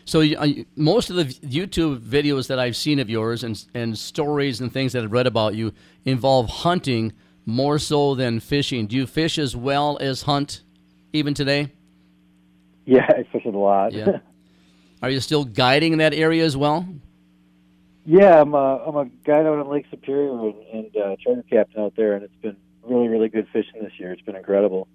[0.09, 4.59] So uh, most of the YouTube videos that I've seen of yours and and stories
[4.59, 5.75] and things that I've read about you
[6.07, 7.13] involve hunting
[7.45, 8.87] more so than fishing.
[8.87, 10.63] Do you fish as well as hunt,
[11.13, 11.73] even today?
[12.87, 13.93] Yeah, I fish a lot.
[13.93, 14.21] Yeah.
[15.03, 16.89] Are you still guiding in that area as well?
[18.07, 21.83] yeah, I'm a, I'm a guide out on Lake Superior and, and uh, charter captain
[21.83, 24.13] out there, and it's been really, really good fishing this year.
[24.13, 24.89] It's been incredible.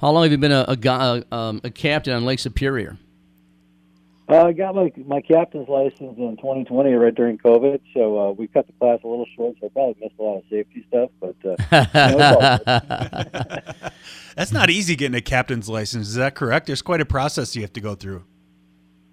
[0.00, 2.96] How long have you been a a, uh, um, a captain on Lake Superior?
[4.28, 7.80] Uh, I got my my captain's license in 2020, right during COVID.
[7.92, 10.38] So uh, we cut the class a little short, so I probably missed a lot
[10.38, 11.10] of safety stuff.
[11.20, 11.56] But uh,
[12.10, 13.92] you know, it's all good.
[14.36, 16.08] That's not easy getting a captain's license.
[16.08, 16.66] Is that correct?
[16.66, 18.24] There's quite a process you have to go through.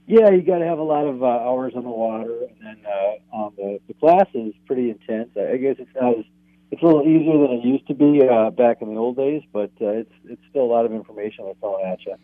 [0.06, 2.86] Yeah, you got to have a lot of uh, hours on the water, and then
[2.86, 5.30] uh, um, the the class is pretty intense.
[5.36, 6.26] I I guess it's not as
[6.72, 9.42] it's a little easier than it used to be uh, back in the old days,
[9.52, 12.16] but uh, it's it's still a lot of information they're throwing at you.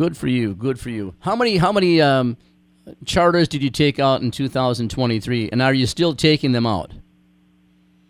[0.00, 0.54] Good for you.
[0.54, 1.14] Good for you.
[1.18, 2.38] How many how many um,
[3.04, 6.94] charters did you take out in 2023, and are you still taking them out?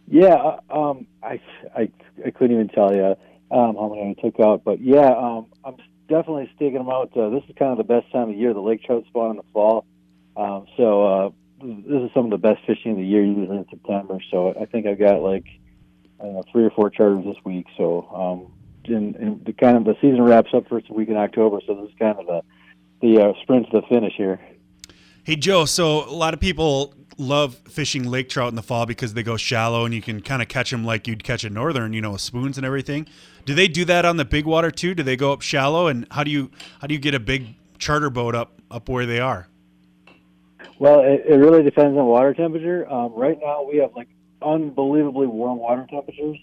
[0.07, 1.41] Yeah, uh, um, I,
[1.77, 1.91] I
[2.25, 3.17] I couldn't even tell you
[3.51, 7.11] um, how many I took out, but yeah, um, I'm definitely staking them out.
[7.17, 8.55] Uh, this is kind of the best time of year.
[8.55, 9.85] The lake trout spawn in the fall,
[10.37, 13.67] um, so uh, this is some of the best fishing of the year, usually in
[13.69, 14.19] September.
[14.31, 15.47] So I think I've got like
[16.21, 17.67] I don't know, three or four charters this week.
[17.77, 21.61] So um, and, and the kind of the season wraps up first week in October.
[21.67, 22.43] So this is kind of the
[23.01, 24.41] the uh, sprint to the finish here.
[25.25, 29.15] Hey Joe, so a lot of people love fishing lake trout in the fall because
[29.15, 31.93] they go shallow and you can kind of catch them like you'd catch a northern,
[31.93, 33.07] you know, with spoons and everything.
[33.45, 34.95] Do they do that on the big water too?
[34.95, 37.55] Do they go up shallow and how do you how do you get a big
[37.79, 39.49] charter boat up up where they are?
[40.79, 42.91] Well, it, it really depends on water temperature.
[42.91, 44.09] Um, right now, we have like
[44.41, 46.39] unbelievably warm water temperatures.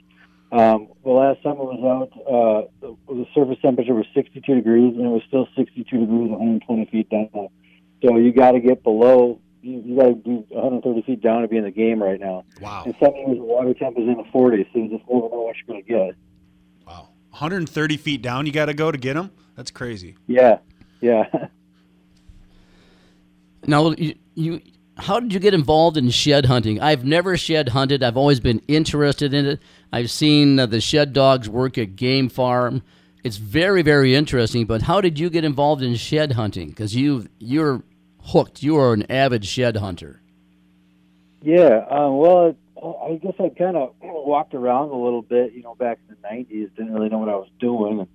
[0.52, 4.96] Um, the last time I was out, uh, the, the surface temperature was 62 degrees,
[4.96, 7.50] and it was still 62 degrees 120 feet down.
[8.02, 9.40] So you got to get below.
[9.62, 12.46] You, you got to do 130 feet down to be in the game right now.
[12.62, 12.84] Wow.
[12.86, 15.42] And some years the water temp is in the 40s, so you just never know
[15.42, 16.16] what you're going to get.
[16.88, 17.10] Wow!
[17.32, 19.32] 130 feet down, you got to go to get them.
[19.56, 20.16] That's crazy.
[20.28, 20.60] Yeah,
[21.02, 21.48] yeah.
[23.68, 24.62] Now, you, you,
[24.98, 26.82] how did you get involved in shed hunting?
[26.82, 28.04] I've never shed hunted.
[28.04, 29.60] I've always been interested in it.
[29.92, 32.82] I've seen uh, the shed dogs work at game farm.
[33.24, 34.66] It's very, very interesting.
[34.66, 36.70] But how did you get involved in shed hunting?
[36.70, 37.84] Because you, you're
[38.24, 38.64] hooked.
[38.64, 40.22] You are an avid shed hunter.
[41.42, 45.76] Yeah, um, well, I guess I kind of walked around a little bit, you know,
[45.76, 46.76] back in the '90s.
[46.76, 48.08] Didn't really know what I was doing.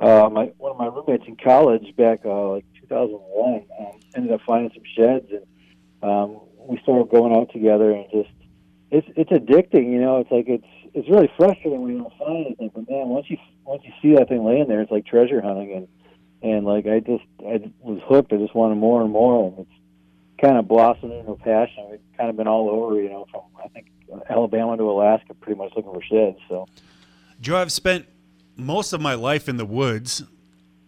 [0.00, 4.40] Uh, my one of my roommates in college back uh, like 2001 um, ended up
[4.44, 5.46] finding some sheds, and
[6.04, 7.90] um, we started going out together.
[7.90, 8.30] And just
[8.90, 10.18] it's it's addicting, you know.
[10.18, 13.38] It's like it's it's really frustrating when you don't find anything, but man, once you
[13.64, 15.72] once you see that thing laying there, it's like treasure hunting.
[15.72, 15.88] And
[16.42, 18.32] and like I just I was hooked.
[18.32, 21.88] I just wanted more and more, and it's kind of blossomed into a passion.
[21.90, 23.86] We've kind of been all over, you know, from I think
[24.28, 26.38] Alabama to Alaska, pretty much looking for sheds.
[26.48, 26.66] So,
[27.40, 28.06] Joe, I've spent
[28.56, 30.22] most of my life in the woods,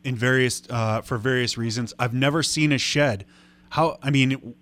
[0.04, 1.92] in various uh, for various reasons.
[1.98, 3.24] I've never seen a shed.
[3.70, 3.98] How?
[4.02, 4.54] I mean,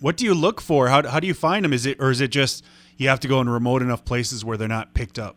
[0.00, 0.88] what do you look for?
[0.88, 1.72] How how do you find them?
[1.72, 2.64] Is it or is it just
[2.96, 5.36] you have to go in remote enough places where they're not picked up?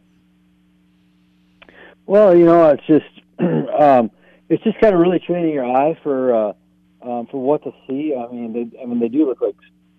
[2.10, 3.06] well, you know, it's just
[3.40, 4.10] um,
[4.50, 6.54] it's just kind of really training your eye for uh,
[7.04, 8.16] um, for what to see.
[8.16, 9.56] I mean, they I mean they do look like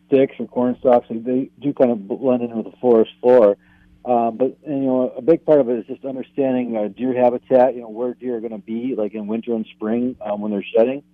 [0.08, 1.06] sticks or corn stalks.
[1.08, 3.56] They, they do kind of blend in with the forest floor.
[4.04, 7.76] Um, but you know, a big part of it is just understanding uh, deer habitat.
[7.76, 10.50] You know, where deer are going to be, like in winter and spring um, when
[10.50, 11.04] they're shedding,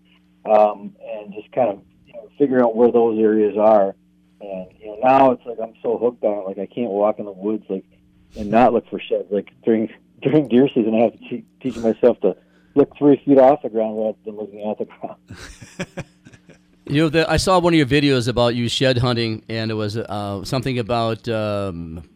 [0.50, 1.80] um, and just kind of
[2.16, 3.94] know, figuring out where those areas are.
[4.40, 6.46] And you know, now it's like I'm so hooked on it.
[6.46, 7.84] Like I can't walk in the woods like
[8.36, 9.30] and not look for sheds.
[9.30, 9.88] Like during
[10.22, 12.36] during deer season, I have to te- teach myself to
[12.74, 16.06] look three feet off the ground rather than looking at the ground.
[16.88, 19.74] You know, the, I saw one of your videos about you shed hunting, and it
[19.74, 22.08] was uh, something about um,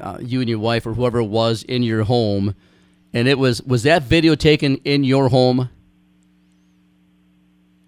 [0.00, 2.54] uh, you and your wife or whoever was in your home,
[3.12, 5.68] and it was was that video taken in your home?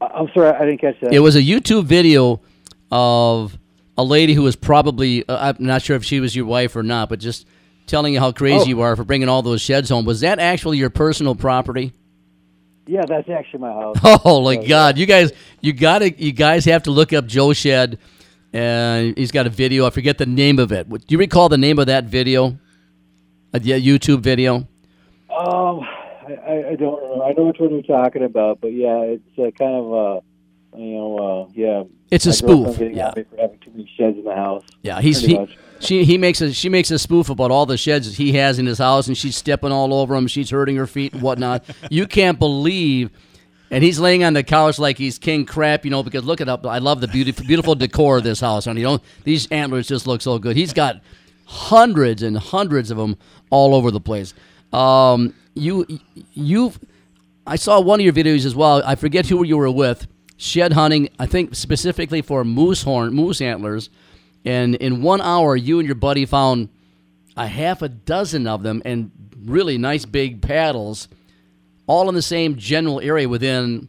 [0.01, 1.13] I'm sorry, I didn't catch that.
[1.13, 2.41] It was a YouTube video
[2.91, 3.59] of
[3.99, 6.83] a lady who was probably uh, I'm not sure if she was your wife or
[6.83, 7.47] not, but just
[7.87, 8.69] telling you how crazy Oh.
[8.69, 10.05] you are for bringing all those sheds home.
[10.05, 11.93] Was that actually your personal property?
[12.87, 13.97] Yeah, that's actually my house.
[14.25, 14.97] Oh my God!
[14.99, 17.99] You guys, you gotta, you guys have to look up Joe Shead,
[18.53, 19.87] and he's got a video.
[19.87, 20.89] I forget the name of it.
[20.89, 22.59] Do you recall the name of that video?
[23.53, 24.69] A YouTube video.
[25.37, 25.81] Um,
[26.27, 27.25] I, I, I don't remember.
[27.25, 30.21] I know which one you're talking about, but yeah, it's uh, kind of uh,
[30.77, 31.85] you know, uh, yeah.
[32.11, 33.13] It's a spoof, yeah.
[33.13, 34.65] for having too many sheds in the house.
[34.83, 35.57] Yeah, he's he, much.
[35.81, 38.67] she he makes a she makes a spoof about all the sheds he has in
[38.67, 40.29] his house, and she's stepping all over them.
[40.29, 41.65] She's hurting her feet and whatnot.
[41.91, 43.11] you can't believe.
[43.69, 46.05] And he's laying on the couch like he's king crap, you know.
[46.05, 48.85] Because look at up, I love the beautiful, beautiful decor of this house, and you
[48.85, 50.57] know these antlers just look so good.
[50.57, 51.01] He's got
[51.47, 53.17] hundreds and hundreds of them
[53.51, 54.35] all over the place.
[54.73, 55.87] Um, you,
[56.33, 56.73] you,
[57.47, 58.83] I saw one of your videos as well.
[58.85, 60.07] I forget who you were with.
[60.37, 63.89] Shed hunting, I think specifically for moose horn, moose antlers,
[64.45, 66.69] and in one hour, you and your buddy found
[67.37, 69.11] a half a dozen of them and
[69.45, 71.09] really nice big paddles,
[71.87, 73.89] all in the same general area within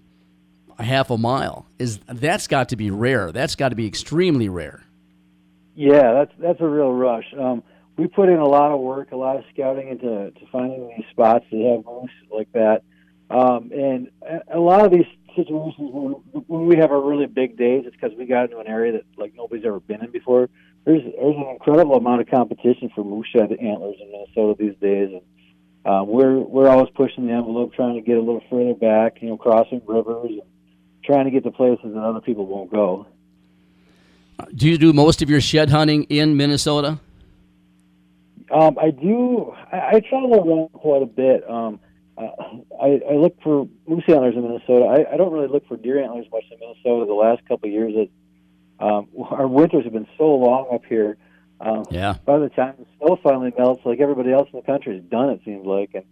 [0.80, 1.66] a half a mile.
[1.80, 3.32] Is that's got to be rare?
[3.32, 4.84] That's got to be extremely rare.
[5.76, 7.34] Yeah, that's that's a real rush.
[7.38, 7.62] Um,
[7.98, 11.06] we put in a lot of work, a lot of scouting into to finding these
[11.12, 12.84] spots that have moose like that.
[13.30, 14.10] Um, and
[14.54, 15.06] a- lot of these
[15.36, 15.90] situations
[16.48, 19.04] when, we have our really big days, it's because we got into an area that
[19.18, 20.50] like nobody's ever been in before.
[20.86, 25.10] There's there's an incredible amount of competition for moose shed antlers in Minnesota these days,
[25.12, 25.22] and
[25.86, 29.30] um, we're we're always pushing the envelope, trying to get a little further back, you
[29.30, 30.42] know, crossing rivers, and
[31.04, 33.08] trying to get to places that other people won't go.
[34.56, 37.00] Do you do most of your shed hunting in Minnesota?
[38.52, 39.54] Um, I do.
[39.72, 41.50] I, I travel around quite a bit.
[41.50, 41.80] Um,
[42.18, 42.30] uh,
[42.82, 44.86] I, I look for moose antlers in Minnesota.
[44.86, 47.06] I, I don't really look for deer antlers much in Minnesota.
[47.06, 51.18] The last couple of years, that um, our winters have been so long up here.
[51.60, 52.16] Um, Yeah.
[52.26, 55.30] By the time the snow finally melts, like everybody else in the country is done,
[55.30, 55.92] it seems like.
[55.94, 56.06] And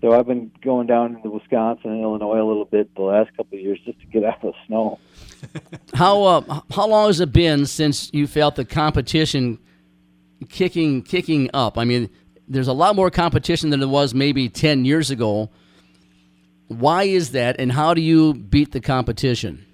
[0.00, 3.58] so I've been going down into Wisconsin and Illinois a little bit the last couple
[3.58, 4.98] of years just to get out of the snow.
[5.94, 9.58] How uh, how long has it been since you felt the competition
[10.44, 11.78] kicking kicking up?
[11.78, 12.10] I mean,
[12.48, 15.50] there's a lot more competition than there was maybe ten years ago.
[16.68, 19.66] Why is that, and how do you beat the competition?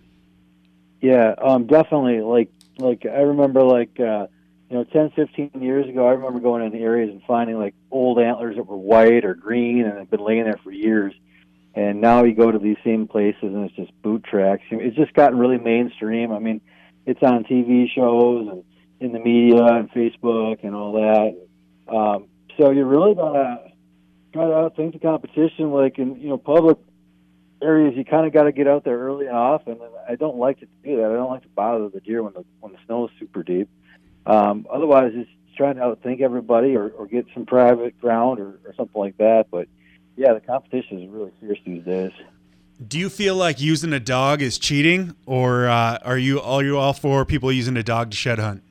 [1.00, 2.20] Yeah, um, definitely.
[2.22, 4.26] Like, like I remember, like uh,
[4.70, 8.18] you know, 10, 15 years ago, I remember going into areas and finding like old
[8.18, 11.14] antlers that were white or green and had been laying there for years.
[11.74, 14.64] And now you go to these same places and it's just boot tracks.
[14.70, 16.32] It's just gotten really mainstream.
[16.32, 16.60] I mean,
[17.06, 18.64] it's on TV shows and
[19.00, 21.94] in the media and Facebook and all that.
[21.94, 23.60] Um, so you're really gonna
[24.32, 25.70] try to outthink the competition.
[25.70, 26.78] Like in you know public
[27.62, 29.72] areas, you kind of got to get out there early and often.
[29.72, 31.06] And I don't like to do that.
[31.06, 33.68] I don't like to bother the deer when the when the snow is super deep.
[34.26, 38.74] Um, otherwise, it's trying to outthink everybody or, or get some private ground or, or
[38.76, 39.46] something like that.
[39.50, 39.68] But
[40.16, 42.12] yeah, the competition is really fierce these days.
[42.86, 46.78] Do you feel like using a dog is cheating, or uh, are you are you
[46.78, 48.62] all for people using a dog to shed hunt?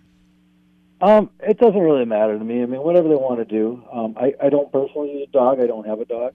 [0.99, 2.63] Um, it doesn't really matter to me.
[2.63, 3.83] I mean, whatever they want to do.
[3.91, 5.59] Um, I, I don't personally use a dog.
[5.59, 6.33] I don't have a dog,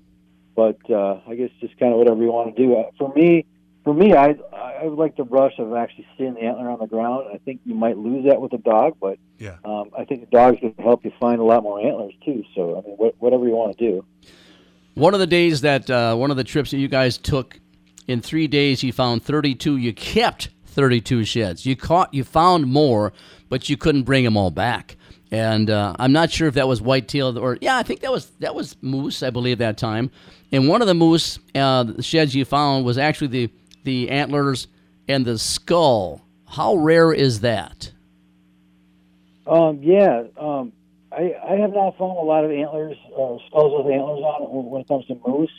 [0.55, 2.77] but uh, I guess just kind of whatever you want to do.
[2.77, 3.44] Uh, for me,
[3.85, 6.87] for me, I I would like the rush of actually seeing the antler on the
[6.87, 7.27] ground.
[7.35, 10.37] I think you might lose that with a dog, but yeah, um, I think the
[10.37, 12.44] dog's going to help you find a lot more antlers too.
[12.55, 14.05] So I mean, wh- whatever you want to do.
[14.94, 17.59] One of the days that uh, one of the trips that you guys took
[18.07, 19.79] in three days, you found 32.
[19.79, 21.64] You kept 32 sheds.
[21.66, 23.12] You caught, you found more,
[23.48, 24.96] but you couldn't bring them all back.
[25.30, 28.26] And uh, I'm not sure if that was whitetail or yeah, I think that was
[28.40, 30.11] that was moose, I believe that time.
[30.50, 33.50] And one of the moose uh, sheds you found was actually the
[33.85, 34.68] the antlers
[35.08, 36.22] and the skull.
[36.46, 37.92] How rare is that?
[39.46, 40.72] Um, yeah, um,
[41.11, 44.48] I, I have not found a lot of antlers, uh, skulls with antlers on it
[44.50, 45.50] when it comes to moose.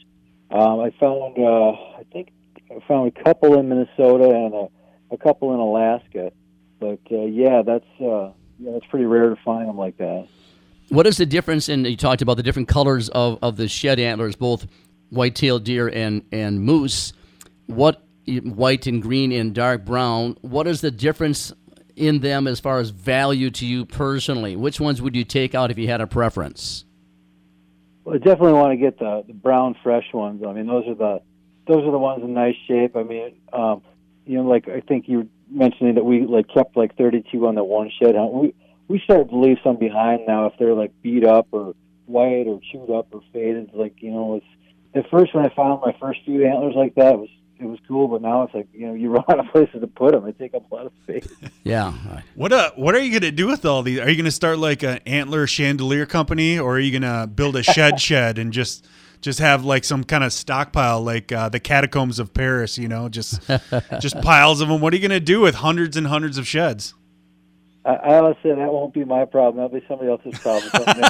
[0.52, 2.32] Um, I found, uh, I think,
[2.72, 4.68] I found a couple in Minnesota and a,
[5.14, 6.32] a couple in Alaska,
[6.80, 10.28] but uh, yeah, that's uh, yeah, that's pretty rare to find them like that.
[10.90, 11.86] What is the difference in?
[11.86, 14.68] You talked about the different colors of, of the shed antlers, both
[15.10, 17.14] white-tailed deer and and moose.
[17.68, 20.38] What white and green and dark brown?
[20.42, 21.54] What is the difference
[21.96, 24.56] in them as far as value to you personally?
[24.56, 26.86] Which ones would you take out if you had a preference?
[28.04, 30.44] Well, I definitely want to get the, the brown fresh ones.
[30.46, 31.22] I mean, those are the
[31.66, 32.98] those are the ones in nice shape.
[32.98, 33.82] I mean, um,
[34.26, 37.56] you know, like I think you were mentioning that we like kept like 32 on
[37.56, 38.16] the one shed.
[38.16, 38.54] We
[38.88, 41.74] we started to leave some behind now if they're like beat up or
[42.06, 43.72] white or chewed up or faded.
[43.74, 44.46] Like you know, it's
[44.96, 47.80] at first when I found my first few antlers like that, it was it was
[47.88, 50.26] cool, but now it's like you know you run out of places to put them.
[50.26, 51.28] They take up a lot of space.
[51.64, 51.94] yeah.
[52.36, 54.00] What uh What are you gonna do with all these?
[54.00, 57.64] Are you gonna start like an antler chandelier company, or are you gonna build a
[57.64, 58.88] shed shed and just
[59.24, 62.78] just have like some kind of stockpile, like uh, the catacombs of Paris?
[62.78, 63.42] You know, just
[64.00, 64.82] just piles of them.
[64.82, 66.94] What are you gonna do with hundreds and hundreds of sheds?
[67.86, 69.64] I, I always say that won't be my problem.
[69.64, 71.10] That'll be somebody else's problem.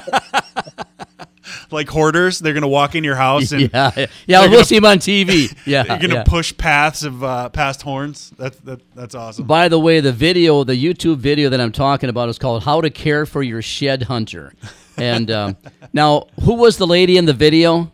[1.71, 2.39] like hoarders.
[2.39, 4.99] They're gonna walk in your house and yeah, yeah, yeah we'll gonna, see them on
[4.99, 5.55] TV.
[5.65, 6.23] Yeah, you're gonna yeah.
[6.23, 8.31] push paths of uh, past horns.
[8.37, 9.47] That's that, that's awesome.
[9.47, 12.79] By the way, the video, the YouTube video that I'm talking about is called "How
[12.79, 14.53] to Care for Your Shed Hunter."
[14.97, 15.57] And um,
[15.91, 17.91] now, who was the lady in the video?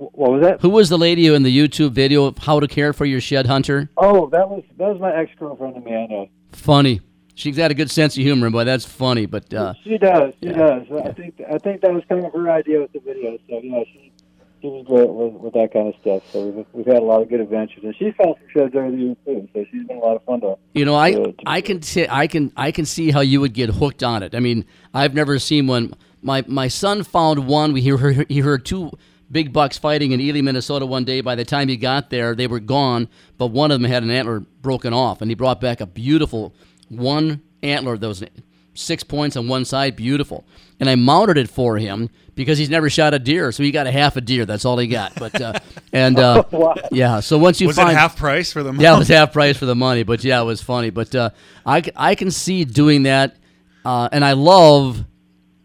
[0.00, 0.62] What was that?
[0.62, 3.44] Who was the lady in the YouTube video of how to care for your shed
[3.44, 3.90] hunter?
[3.98, 6.26] Oh, that was that was my ex girlfriend Amanda.
[6.52, 7.02] Funny.
[7.34, 8.64] She's got a good sense of humor, boy.
[8.64, 9.26] That's funny.
[9.26, 10.32] But uh, she does.
[10.42, 10.52] She yeah.
[10.52, 10.86] does.
[11.04, 13.36] I think I think that was kind of her idea with the video.
[13.46, 14.10] So yeah, she
[14.62, 16.22] she was great with, with that kind of stuff.
[16.32, 18.90] So we've we've had a lot of good adventures, and she's found some sheds over
[18.90, 19.48] the years too.
[19.52, 20.56] So she's been a lot of fun to.
[20.72, 23.42] You know, I to, to I can t- I can I can see how you
[23.42, 24.34] would get hooked on it.
[24.34, 25.92] I mean, I've never seen one.
[26.22, 27.74] My my son found one.
[27.74, 28.92] We heard he heard two
[29.30, 31.20] big bucks fighting in Ely, Minnesota one day.
[31.20, 34.10] By the time he got there, they were gone, but one of them had an
[34.10, 36.54] antler broken off, and he brought back a beautiful
[36.88, 38.24] one antler that was
[38.74, 40.44] six points on one side, beautiful.
[40.78, 43.86] And I mounted it for him because he's never shot a deer, so he got
[43.86, 44.46] a half a deer.
[44.46, 45.14] That's all he got.
[45.14, 45.52] But uh,
[45.92, 46.74] and uh, wow.
[46.90, 48.84] yeah, so once you was find it half price for the money?
[48.84, 50.02] yeah, it was half price for the money.
[50.02, 50.90] But yeah, it was funny.
[50.90, 51.30] But uh,
[51.66, 53.36] I I can see doing that,
[53.84, 55.04] uh, and I love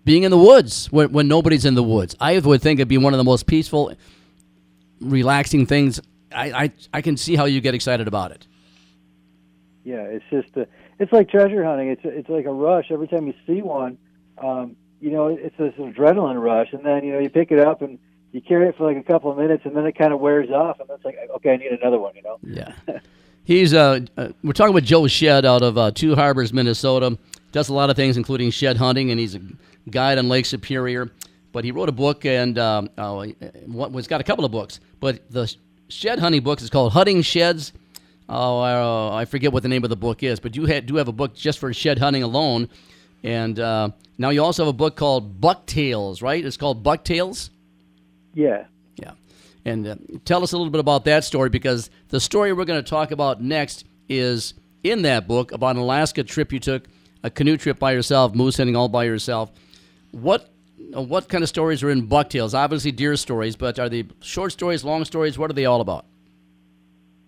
[0.06, 2.15] being in the woods when, when nobody's in the woods.
[2.22, 3.91] I would think it'd be one of the most peaceful,
[5.02, 6.00] relaxing things.
[6.34, 8.48] I, I, I can see how you get excited about it.
[9.84, 10.67] Yeah, it's just a,
[11.00, 11.90] it's like treasure hunting.
[11.90, 13.98] It's it's like a rush every time you see one.
[14.38, 17.84] Um, you know, it's this adrenaline rush, and then you know you pick it up
[17.84, 18.00] and
[18.32, 20.50] you carry it for like a couple of minutes, and then it kind of wears
[20.50, 22.15] off, and it's like, okay, I need another one.
[22.15, 22.40] You know.
[22.42, 22.73] Yeah.
[23.44, 27.15] He's uh, uh we're talking with Joe Shead out of uh, Two Harbors, Minnesota.
[27.52, 29.40] Does a lot of things, including shed hunting, and he's a
[29.90, 31.12] guide on Lake Superior.
[31.52, 34.81] But he wrote a book, and um, oh, he's got a couple of books.
[35.00, 35.54] But the
[35.88, 37.71] shed hunting book is called Hunting Sheds.
[38.27, 41.08] Oh, I, I forget what the name of the book is, but you do have
[41.08, 42.69] a book just for shed hunting alone.
[43.23, 46.44] And uh, now you also have a book called Bucktails, right?
[46.44, 47.50] It's called Bucktails?
[48.33, 48.65] Yeah.
[48.98, 49.12] Yeah.
[49.63, 52.83] And uh, tell us a little bit about that story because the story we're going
[52.83, 56.83] to talk about next is in that book about an Alaska trip you took
[57.23, 59.52] a canoe trip by yourself, moose hunting all by yourself.
[60.16, 60.50] What
[60.94, 62.54] what kind of stories are in Bucktails?
[62.54, 65.38] Obviously, deer stories, but are they short stories, long stories?
[65.38, 66.06] What are they all about?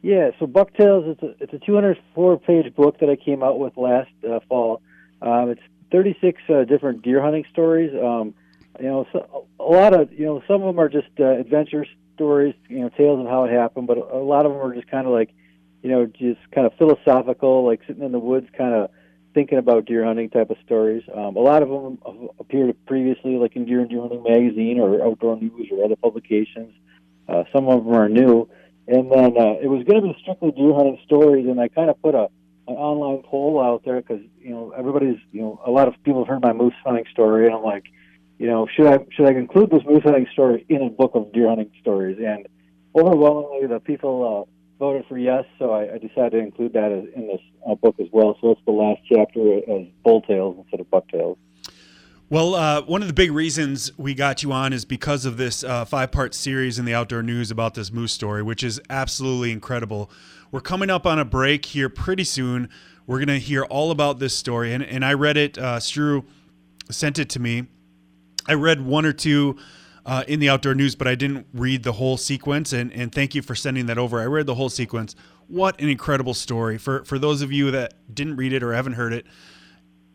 [0.02, 3.76] Yeah, so Bucktails it's a it's a 204 page book that I came out with
[3.76, 4.82] last uh, fall.
[5.22, 5.62] Um, it's
[5.92, 7.92] 36 uh, different deer hunting stories.
[7.94, 8.34] Um,
[8.80, 11.86] you know, so, a lot of you know some of them are just uh, adventure
[12.16, 14.90] stories, you know, tales of how it happened, but a lot of them are just
[14.90, 15.32] kind of like,
[15.84, 18.90] you know, just kind of philosophical, like sitting in the woods, kind of
[19.38, 21.04] thinking about deer hunting type of stories.
[21.14, 22.00] Um, a lot of them
[22.40, 26.74] appeared previously, like in Deer and Deer Hunting magazine or Outdoor News or other publications.
[27.30, 28.50] Uh, some of them are new.
[28.88, 31.92] And then uh, it was going to be strictly deer hunting stories, and I kind
[31.92, 32.30] of put a
[32.68, 36.22] an online poll out there because you know everybody's you know a lot of people
[36.24, 37.84] have heard my moose hunting story, and I'm like,
[38.40, 41.32] you know, should I should I include this moose hunting story in a book of
[41.32, 42.18] deer hunting stories?
[42.18, 42.48] And
[42.96, 47.28] overwhelmingly, the people uh, voted for yes, so I, I decided to include that in
[47.28, 48.38] this uh, book as well.
[48.42, 51.38] So it's the last chapter as bull tales instead of buck tales.
[52.30, 55.64] Well, uh, one of the big reasons we got you on is because of this
[55.64, 59.52] uh, five part series in the outdoor news about this moose story, which is absolutely
[59.52, 60.12] incredible.
[60.52, 62.70] We're coming up on a break here pretty soon.
[63.06, 64.74] We're going to hear all about this story.
[64.74, 67.68] And, and I read it, uh, sent it to me.
[68.46, 69.58] I read one or two
[70.08, 72.74] uh, in the outdoor news, but I didn't read the whole sequence.
[72.74, 74.20] And, and thank you for sending that over.
[74.20, 75.16] I read the whole sequence.
[75.48, 76.80] What an incredible story.
[76.80, 79.28] For, for those of you that didn't read it or haven't heard it,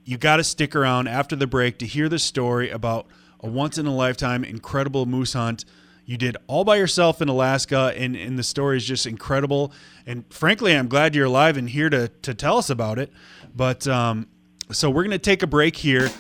[0.05, 3.07] you got to stick around after the break to hear the story about
[3.39, 5.65] a once in a lifetime incredible moose hunt
[6.05, 9.73] you did all by yourself in Alaska, and, and the story is just incredible.
[10.07, 13.13] And frankly, I'm glad you're alive and here to, to tell us about it.
[13.55, 14.27] But um,
[14.71, 16.11] so we're going to take a break here.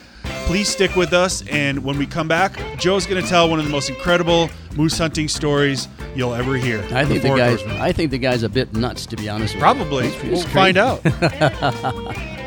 [0.47, 1.43] Please stick with us.
[1.49, 4.99] And when we come back, Joe's going to tell one of the most incredible moose
[4.99, 6.81] hunting stories you'll ever hear.
[6.91, 7.85] I think the Four guy.
[7.85, 9.55] I think the guy's a bit nuts, to be honest.
[9.55, 9.61] with you.
[9.61, 10.09] Probably.
[10.11, 10.55] He's- he's We'll crazy.
[10.55, 12.39] find out.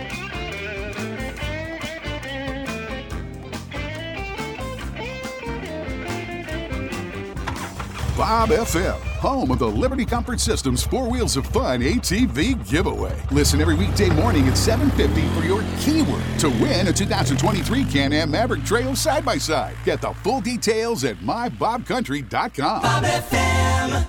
[8.17, 13.13] Bob FM, home of the Liberty Comfort Systems Four Wheels of Fun ATV giveaway.
[13.29, 18.63] Listen every weekday morning at 7:50 for your keyword to win a 2023 Can-Am Maverick
[18.63, 19.75] Trail side by side.
[19.83, 22.81] Get the full details at mybobcountry.com.
[22.81, 24.07] Bob FM.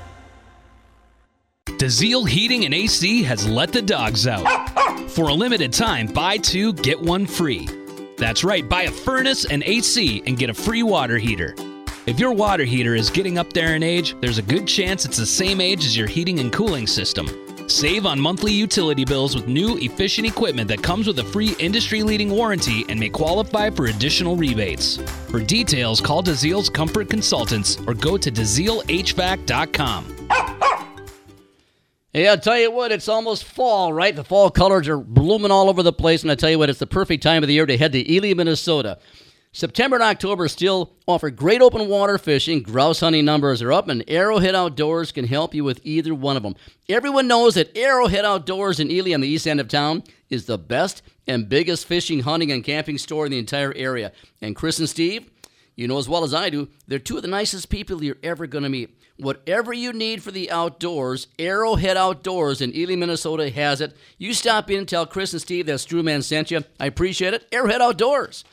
[1.67, 4.47] DeZiel Heating and AC has let the dogs out.
[5.11, 7.69] For a limited time, buy two, get one free.
[8.19, 11.57] That's right, buy a furnace and AC and get a free water heater.
[12.07, 15.17] If your water heater is getting up there in age, there's a good chance it's
[15.17, 17.29] the same age as your heating and cooling system.
[17.69, 22.05] Save on monthly utility bills with new efficient equipment that comes with a free industry
[22.05, 24.99] leading warranty and may qualify for additional rebates.
[25.33, 30.29] For details, call DeZiel's Comfort Consultants or go to DeZielHVAC.com.
[32.13, 34.15] Hey, I'll tell you what, it's almost fall, right?
[34.15, 36.79] The fall colors are blooming all over the place, and I tell you what, it's
[36.79, 38.99] the perfect time of the year to head to Ely, Minnesota.
[39.57, 42.63] September and October still offer great open water fishing.
[42.63, 46.43] Grouse hunting numbers are up, and Arrowhead Outdoors can help you with either one of
[46.43, 46.57] them.
[46.91, 50.59] Everyone knows that Arrowhead Outdoors in Ely on the east end of town is the
[50.59, 54.13] best and biggest fishing, hunting, and camping store in the entire area.
[54.43, 55.31] And Chris and Steve,
[55.75, 58.47] you know as well as I do, they're two of the nicest people you're ever
[58.47, 58.95] going to meet.
[59.17, 63.97] Whatever you need for the outdoors, Arrowhead Outdoors in Ely, Minnesota has it.
[64.19, 66.63] You stop in and tell Chris and Steve that Strewman sent you.
[66.79, 67.49] I appreciate it.
[67.51, 68.45] Arrowhead Outdoors.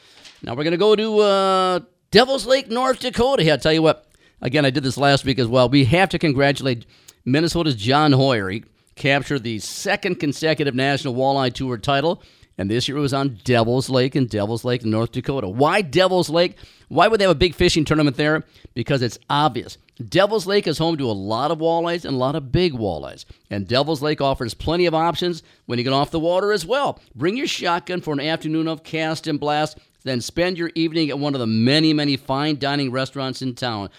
[0.44, 1.80] Now we're going to go to uh,
[2.12, 3.44] Devil's Lake, North Dakota.
[3.44, 4.08] Here, I'll tell you what.
[4.42, 5.70] Again, I did this last week as well.
[5.70, 6.86] We have to congratulate
[7.24, 8.50] Minnesota's John Hoyer.
[8.50, 8.66] He
[8.96, 12.22] captured the second consecutive National Walleye Tour title,
[12.58, 15.48] and this year it was on Devil's Lake in Devil's Lake, North Dakota.
[15.48, 16.58] Why Devil's Lake?
[16.88, 18.44] Why would they have a big fishing tournament there?
[18.74, 19.78] Because it's obvious.
[20.10, 23.26] Devil's Lake is home to a lot of walleyes and a lot of big walleyes.
[23.50, 27.00] And Devil's Lake offers plenty of options when you get off the water as well.
[27.16, 31.20] Bring your shotgun for an afternoon of cast and blast, then spend your evening at
[31.20, 33.90] one of the many, many fine dining restaurants in town.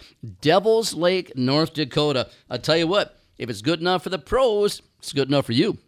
[0.41, 2.29] Devil's Lake, North Dakota.
[2.51, 5.53] I'll tell you what, if it's good enough for the pros, it's good enough for
[5.53, 5.79] you.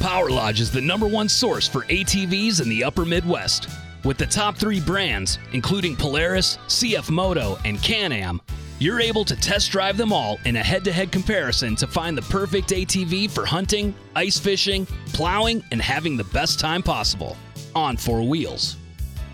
[0.00, 3.68] Power Lodge is the number one source for ATVs in the upper Midwest.
[4.02, 8.40] With the top three brands, including Polaris, CF Moto, and Can Am,
[8.78, 12.16] you're able to test drive them all in a head to head comparison to find
[12.16, 17.36] the perfect ATV for hunting, ice fishing, plowing, and having the best time possible
[17.74, 18.78] on four wheels.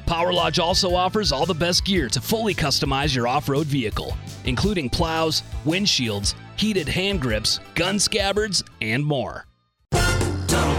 [0.05, 4.17] Power Lodge also offers all the best gear to fully customize your off road vehicle,
[4.47, 9.46] including plows, windshields, heated hand grips, gun scabbards, and more.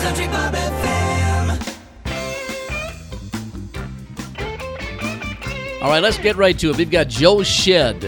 [0.02, 1.78] Country Bob FM.
[5.82, 6.78] All right, let's get right to it.
[6.78, 8.04] We've got Joe Shead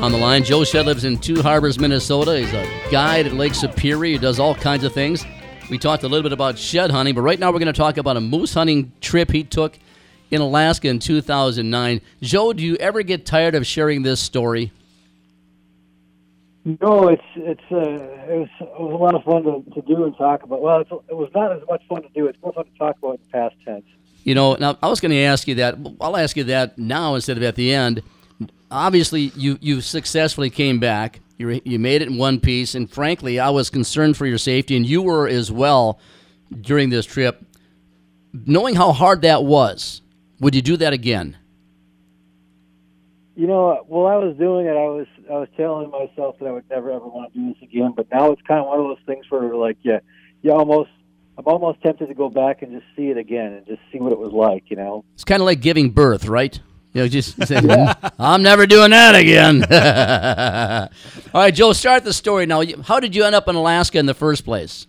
[0.00, 0.44] on the line.
[0.44, 2.38] Joe Shead lives in Two Harbors, Minnesota.
[2.38, 4.12] He's a guide at Lake Superior.
[4.12, 5.24] He does all kinds of things.
[5.70, 7.96] We talked a little bit about shed hunting, but right now we're going to talk
[7.96, 9.78] about a moose hunting trip he took
[10.30, 12.00] in Alaska in 2009.
[12.22, 14.72] Joe, do you ever get tired of sharing this story?
[16.64, 20.04] No, it's it's uh, it was it was a lot of fun to, to do
[20.04, 20.60] and talk about.
[20.60, 22.26] Well, it was not as much fun to do.
[22.26, 23.84] It's more fun to talk about in the past tense.
[24.24, 25.76] You know, now I was going to ask you that.
[26.00, 28.02] I'll ask you that now instead of at the end.
[28.70, 31.20] Obviously, you you successfully came back.
[31.38, 34.76] You you made it in one piece, and frankly, I was concerned for your safety,
[34.76, 35.98] and you were as well
[36.60, 37.42] during this trip.
[38.32, 40.02] Knowing how hard that was,
[40.40, 41.36] would you do that again?
[43.40, 46.52] You know, while I was doing it, I was I was telling myself that I
[46.52, 47.94] would never ever want to do this again.
[47.96, 50.00] But now it's kind of one of those things where, like, yeah,
[50.42, 50.90] you almost
[51.38, 54.12] I'm almost tempted to go back and just see it again and just see what
[54.12, 54.64] it was like.
[54.66, 56.60] You know, It's kind of like giving birth, right?
[56.92, 57.56] You know, just say,
[58.18, 59.64] I'm never doing that again.
[61.32, 62.62] All right, Joe, start the story now.
[62.82, 64.86] How did you end up in Alaska in the first place?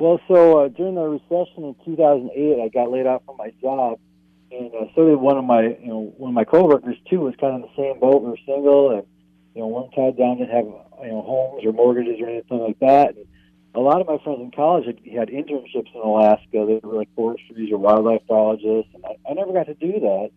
[0.00, 4.00] Well, so uh, during the recession in 2008, I got laid off from my job,
[4.54, 7.20] and uh, so did one of my, you know, one of my coworkers too.
[7.20, 8.22] Was kind of in the same boat.
[8.22, 9.06] We were single, and
[9.54, 12.78] you know, weren't tied down, didn't have you know homes or mortgages or anything like
[12.80, 13.16] that.
[13.16, 13.26] And
[13.74, 16.64] a lot of my friends in college had, had internships in Alaska.
[16.66, 20.30] They were like forestries or wildlife biologists, and I, I never got to do that.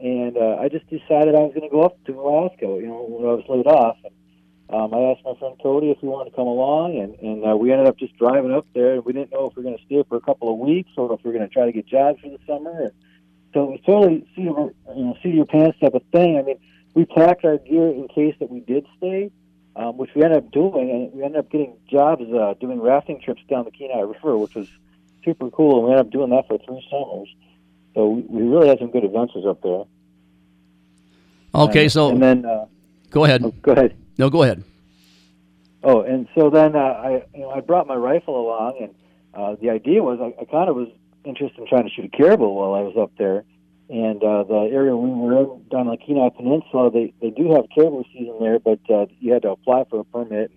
[0.00, 2.66] And uh, I just decided I was going to go up to Alaska.
[2.66, 3.96] You know, when I was laid off.
[4.04, 4.14] And,
[4.70, 7.56] um, I asked my friend Cody if he wanted to come along, and, and uh,
[7.56, 9.00] we ended up just driving up there.
[9.00, 11.10] We didn't know if we were going to stay for a couple of weeks or
[11.14, 12.82] if we were going to try to get jobs for the summer.
[12.82, 12.92] And
[13.54, 16.38] so it was totally seat of you know seat of your pants type of thing.
[16.38, 16.58] I mean,
[16.94, 19.30] we packed our gear in case that we did stay,
[19.76, 23.20] um, which we ended up doing, and we ended up getting jobs uh, doing rafting
[23.20, 24.68] trips down the Kenai River, which was
[25.24, 25.78] super cool.
[25.78, 27.28] And we ended up doing that for three summers.
[27.94, 29.84] So we, we really had some good adventures up there.
[31.54, 32.66] Okay, And- so and then uh,
[33.10, 33.42] go ahead.
[33.62, 33.96] go ahead.
[34.18, 34.62] No, go ahead.
[35.82, 38.94] Oh, and so then uh, I, you know, I brought my rifle along, and
[39.32, 40.88] uh, the idea was I, I kind of was
[41.28, 43.44] interested in trying to shoot a caribou while I was up there.
[43.90, 47.52] And uh, the area we were in down on the Kenai Peninsula, they they do
[47.52, 50.50] have caribou season there, but uh, you had to apply for a permit.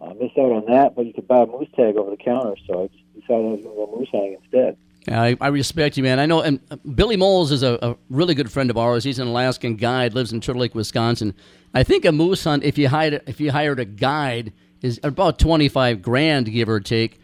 [0.00, 2.54] Uh, missed out on that, but you could buy a moose tag over the counter,
[2.66, 4.76] so I decided I was going to go moose hunting instead.
[5.08, 6.18] I, I respect you, man.
[6.18, 9.04] I know, and uh, Billy Moles is a, a really good friend of ours.
[9.04, 11.32] He's an Alaskan guide, lives in Turtle Lake, Wisconsin.
[11.74, 14.52] I think a moose hunt, if you hired if you hired a guide,
[14.82, 17.20] is about twenty five grand, give or take.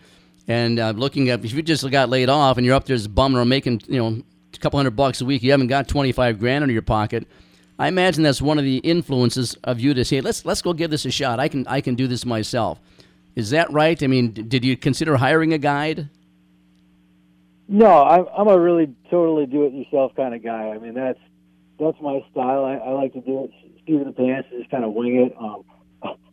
[0.51, 3.14] And uh, looking at if you just got laid off and you're up there just
[3.14, 4.20] bumming or making you know
[4.53, 7.28] a couple hundred bucks a week, you haven't got twenty five grand in your pocket.
[7.78, 10.90] I imagine that's one of the influences of you to say, let's let's go give
[10.90, 11.38] this a shot.
[11.38, 12.80] I can I can do this myself.
[13.36, 14.03] Is that right?
[14.03, 16.09] I mean, did you consider hiring a guide?
[17.68, 20.70] No, I'm I'm a really totally do-it-yourself kind of guy.
[20.70, 21.20] I mean, that's
[21.78, 22.64] that's my style.
[22.64, 23.53] I, I like to do it,
[23.86, 25.36] seat of the pants, and just kind of wing it.
[25.38, 25.62] Um,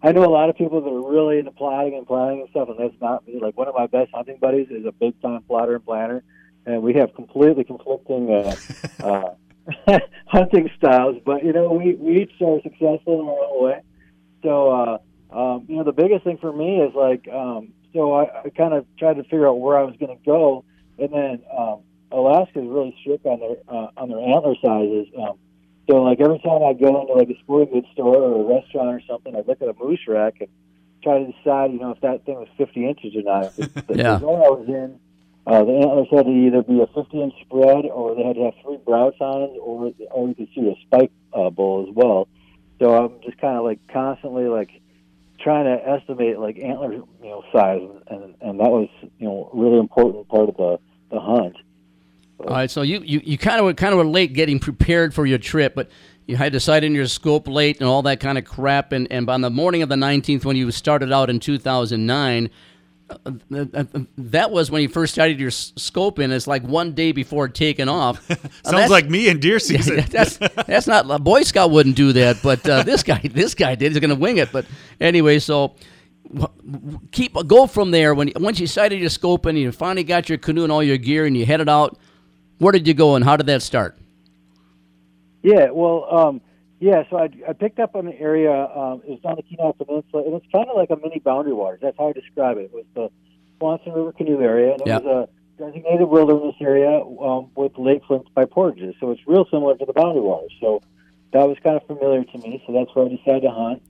[0.01, 2.69] I know a lot of people that are really into plotting and planning and stuff,
[2.69, 3.39] and that's not me.
[3.41, 6.23] Like one of my best hunting buddies is a big time plotter and planner,
[6.65, 8.55] and we have completely conflicting uh,
[9.87, 11.17] uh, hunting styles.
[11.25, 13.81] But you know, we we each are successful in our own way.
[14.43, 14.97] So uh,
[15.35, 18.73] um, you know, the biggest thing for me is like, um, so I, I kind
[18.73, 20.63] of tried to figure out where I was going to go,
[20.97, 25.07] and then um, Alaska is really strict on their uh, on their antler sizes.
[25.17, 25.37] Um,
[25.89, 28.89] so like every time I go into like a sporting goods store or a restaurant
[28.89, 30.49] or something, I look at a moose rack and
[31.01, 33.55] try to decide, you know, if that thing was 50 inches or not.
[33.55, 34.15] the Yeah.
[34.15, 34.99] the zone I was in,
[35.47, 38.43] uh, the antlers had to either be a 50 inch spread or they had to
[38.45, 42.27] have three brow tines or or you could see a spike uh, bull as well.
[42.79, 44.69] So I'm just kind of like constantly like
[45.39, 49.79] trying to estimate like antler you know size and and that was you know really
[49.79, 50.79] important part of the
[51.11, 51.55] the hunt.
[52.39, 55.13] All right, so you, you, you kind of were kind of were late getting prepared
[55.13, 55.89] for your trip, but
[56.27, 58.91] you had to decided in your scope late and all that kind of crap.
[58.91, 62.49] And, and on the morning of the 19th, when you started out in 2009,
[63.09, 63.85] uh, uh, uh,
[64.17, 66.31] that was when you first started your scope in.
[66.31, 68.27] It's like one day before taking off.
[68.65, 70.03] Sounds like me in deer season.
[70.09, 73.75] that's that's not a Boy Scout wouldn't do that, but uh, this guy this guy
[73.75, 73.93] did.
[73.93, 74.51] He's going to wing it.
[74.51, 74.65] But
[74.99, 75.75] anyway, so
[77.11, 78.13] keep go from there.
[78.13, 80.97] When once you sighted your scope and you finally got your canoe and all your
[80.97, 81.97] gear and you headed out,
[82.59, 83.97] where did you go and how did that start?
[85.43, 86.41] Yeah, well, um,
[86.79, 87.03] yeah.
[87.09, 88.51] So I, I picked up on an area.
[88.51, 91.53] Um, it was on the Kenai Peninsula, and it's kind of like a mini boundary
[91.53, 91.79] waters.
[91.81, 92.65] That's how I describe it.
[92.65, 93.09] It was the
[93.59, 95.03] Swanson River Canoe area, and it Yep.
[95.03, 98.95] was a designated wilderness area um, with lake flints by portages.
[98.99, 100.53] So it's real similar to the boundary waters.
[100.59, 100.81] So
[101.33, 102.61] that was kind of familiar to me.
[102.67, 103.81] So that's where I decided to hunt.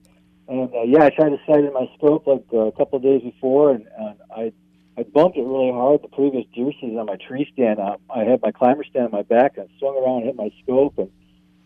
[0.48, 3.04] And uh, yeah, I tried to sight in my scope like uh, a couple of
[3.04, 4.54] days before, and, and I
[4.98, 7.80] I bumped it really hard the previous deer season on my tree stand.
[7.80, 10.52] Uh, I had my climber stand on my back and swung around and hit my
[10.64, 11.12] scope, and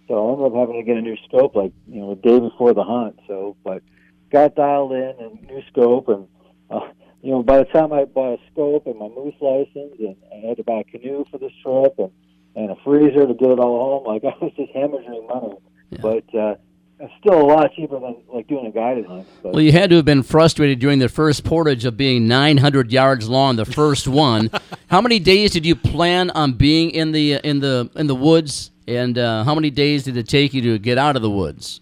[0.08, 2.40] so I ended up having to get a new scope like you know a day
[2.40, 3.20] before the hunt.
[3.28, 3.84] So, but
[4.32, 6.28] got dialed in and new scope, and
[6.70, 6.90] uh,
[7.22, 10.48] you know, by the time I bought a scope and my moose license, and I
[10.48, 12.12] had to buy a canoe for this trip, and
[12.56, 15.56] and a freezer to get it all home, like I was just hemorrhaging money.
[16.02, 16.56] But uh,
[17.02, 19.28] it's still a lot cheaper than like doing a guided hunt.
[19.42, 22.92] But, Well, you had to have been frustrated during the first portage of being 900
[22.92, 24.52] yards long, the first one.
[24.88, 28.72] how many days did you plan on being in the in the in the woods,
[28.88, 31.82] and uh, how many days did it take you to get out of the woods?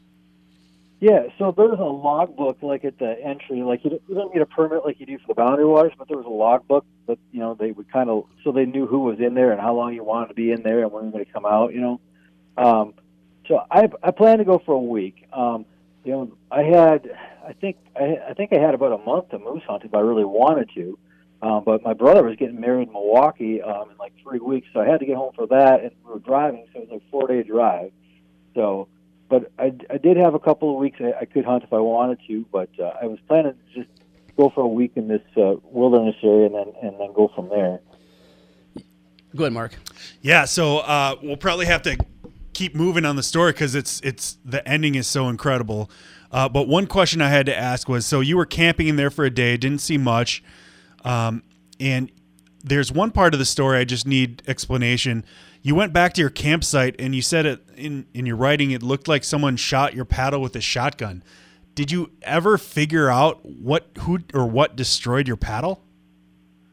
[1.02, 4.42] Yeah, so there's a logbook like at the entry, like you don't, you don't need
[4.42, 7.18] a permit like you do for the boundary waters, but there was a logbook that
[7.32, 9.74] you know they would kind of so they knew who was in there and how
[9.74, 11.74] long you wanted to be in there and when you were going to come out,
[11.74, 12.02] you know.
[12.58, 12.94] Um,
[13.50, 15.28] so I I planned to go for a week.
[15.34, 15.66] Um,
[16.06, 17.10] you know, I had
[17.46, 20.00] I think I, I think I had about a month to moose hunt if I
[20.00, 20.98] really wanted to.
[21.42, 24.82] Um, but my brother was getting married in Milwaukee um, in like three weeks, so
[24.82, 27.02] I had to get home for that, and we were driving, so it was like
[27.02, 27.92] a four day drive.
[28.56, 28.88] So
[29.30, 31.80] but I, I did have a couple of weeks I, I could hunt if I
[31.80, 33.90] wanted to, but uh, I was planning to just
[34.38, 37.50] go for a week in this uh, wilderness area and then and then go from
[37.50, 37.80] there.
[39.36, 39.76] Go ahead, Mark.
[40.22, 41.98] Yeah, so uh, we'll probably have to
[42.60, 45.90] keep moving on the story because it's it's the ending is so incredible.
[46.30, 49.10] Uh, but one question I had to ask was: so you were camping in there
[49.10, 50.44] for a day, didn't see much,
[51.06, 51.42] um,
[51.80, 52.12] and
[52.62, 55.24] there's one part of the story I just need explanation.
[55.62, 58.72] You went back to your campsite and you said it in in your writing.
[58.72, 61.24] It looked like someone shot your paddle with a shotgun.
[61.76, 65.82] Did you ever figure out what who or what destroyed your paddle?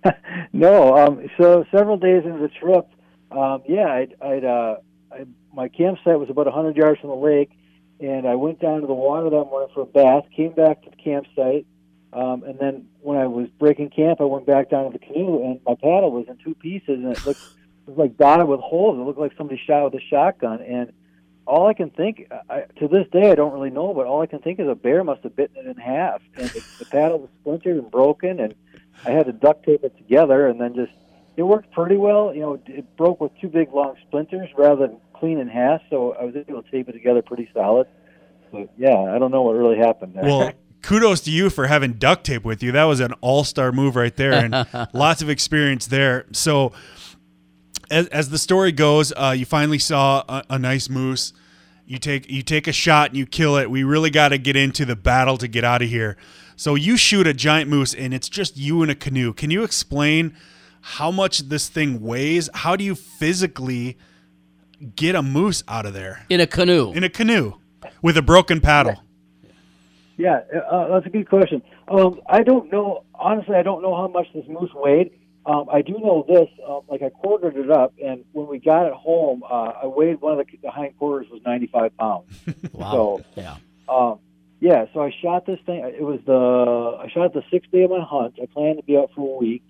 [0.52, 2.88] no, um, so several days into the trip,
[3.30, 4.76] um, yeah, I'd, I'd uh,
[5.12, 5.26] I,
[5.56, 7.50] my campsite was about 100 yards from the lake,
[7.98, 10.24] and I went down to the water that morning for a bath.
[10.36, 11.66] Came back to the campsite,
[12.12, 15.42] um, and then when I was breaking camp, I went back down to the canoe,
[15.42, 18.60] and my paddle was in two pieces, and it looked it was like dotted with
[18.60, 18.98] holes.
[18.98, 20.92] It looked like somebody shot with a shotgun, and
[21.46, 24.26] all I can think I, to this day, I don't really know, but all I
[24.26, 27.20] can think is a bear must have bitten it in half, and the, the paddle
[27.20, 28.54] was splintered and broken, and
[29.06, 30.92] I had to duct tape it together, and then just
[31.36, 32.34] it worked pretty well.
[32.34, 36.12] You know, it broke with two big long splinters rather than clean in half, so
[36.12, 37.86] I was able to tape it together pretty solid.
[38.52, 40.24] But yeah, I don't know what really happened there.
[40.24, 40.52] Well,
[40.82, 42.72] kudos to you for having duct tape with you.
[42.72, 46.26] That was an all-star move right there, and lots of experience there.
[46.32, 46.72] So,
[47.90, 51.32] as, as the story goes, uh, you finally saw a, a nice moose.
[51.86, 53.70] You take you take a shot and you kill it.
[53.70, 56.16] We really got to get into the battle to get out of here.
[56.56, 59.32] So you shoot a giant moose, and it's just you in a canoe.
[59.32, 60.34] Can you explain
[60.80, 62.48] how much this thing weighs?
[62.54, 63.98] How do you physically
[64.94, 66.92] get a moose out of there In a canoe.
[66.92, 67.54] in a canoe
[68.02, 69.02] with a broken paddle?
[70.18, 71.62] Yeah, uh, that's a good question.
[71.88, 73.04] Um, I don't know.
[73.14, 75.10] Honestly, I don't know how much this moose weighed.
[75.44, 76.48] Um, I do know this.
[76.66, 80.20] Um, like I quartered it up, and when we got it home, uh, I weighed
[80.22, 82.24] one of the, the hind quarters was 95 pounds.
[82.72, 82.90] Wow.
[82.92, 83.56] So, yeah.
[83.88, 84.18] um,
[84.60, 84.86] yeah.
[84.94, 85.84] So I shot this thing.
[85.84, 86.32] It was the
[86.98, 88.38] I shot it the sixth day of my hunt.
[88.42, 89.62] I planned to be out for a week,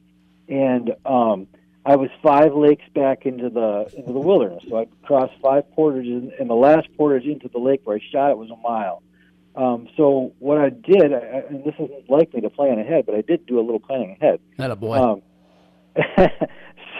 [0.49, 1.49] and um,
[1.87, 4.65] I was five lakes back into the into the wilderness.
[4.69, 8.33] So I crossed five portages, and the last portage into the lake where I shot
[8.33, 9.05] it was a mile.
[9.55, 13.21] Um, so what I did, I, and this isn't likely to plan ahead, but I
[13.21, 14.41] did do a little planning ahead.
[14.59, 14.97] Not a boy.
[14.97, 15.23] Um,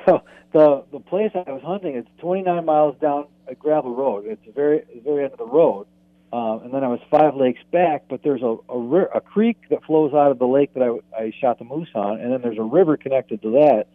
[0.07, 0.23] so
[0.53, 4.25] the the place I was hunting it's 29 miles down a gravel road.
[4.27, 5.89] It's the very the very end of the road,
[6.33, 8.05] um, and then I was five lakes back.
[8.09, 11.23] But there's a a, ri- a creek that flows out of the lake that I
[11.25, 13.89] I shot the moose on, and then there's a river connected to that.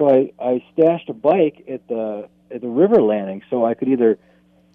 [0.00, 3.88] So I I stashed a bike at the at the river landing, so I could
[3.88, 4.18] either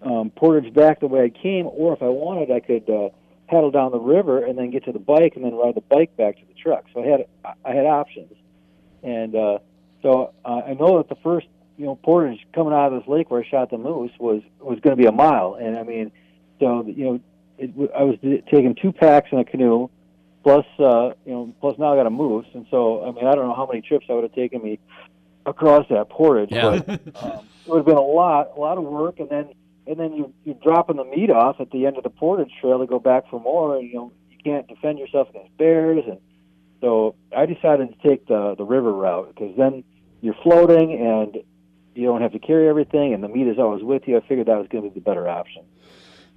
[0.03, 3.09] um, portage back the way I came, or if I wanted, I could uh,
[3.47, 6.15] paddle down the river and then get to the bike and then ride the bike
[6.15, 6.85] back to the truck.
[6.93, 7.25] So I had
[7.65, 8.33] I had options,
[9.01, 9.57] and uh,
[10.03, 13.41] so I know that the first you know portage coming out of this lake where
[13.41, 16.11] I shot the moose was was going to be a mile, and I mean,
[16.59, 17.19] so you know,
[17.57, 19.89] it, I was taking two packs in a canoe,
[20.43, 23.33] plus uh, you know, plus now I got a moose, and so I mean, I
[23.33, 24.79] don't know how many trips I would have taken me
[25.45, 26.79] across that portage, Yeah.
[26.85, 26.89] but
[27.23, 29.49] um, it would have been a lot, a lot of work, and then
[29.87, 32.79] and then you you're dropping the meat off at the end of the portage trail
[32.79, 36.19] to go back for more, and you know you can't defend yourself against bears, and
[36.81, 39.83] so I decided to take the the river route because then
[40.21, 41.37] you're floating and
[41.93, 44.17] you don't have to carry everything, and the meat is always with you.
[44.17, 45.63] I figured that was going to be the better option.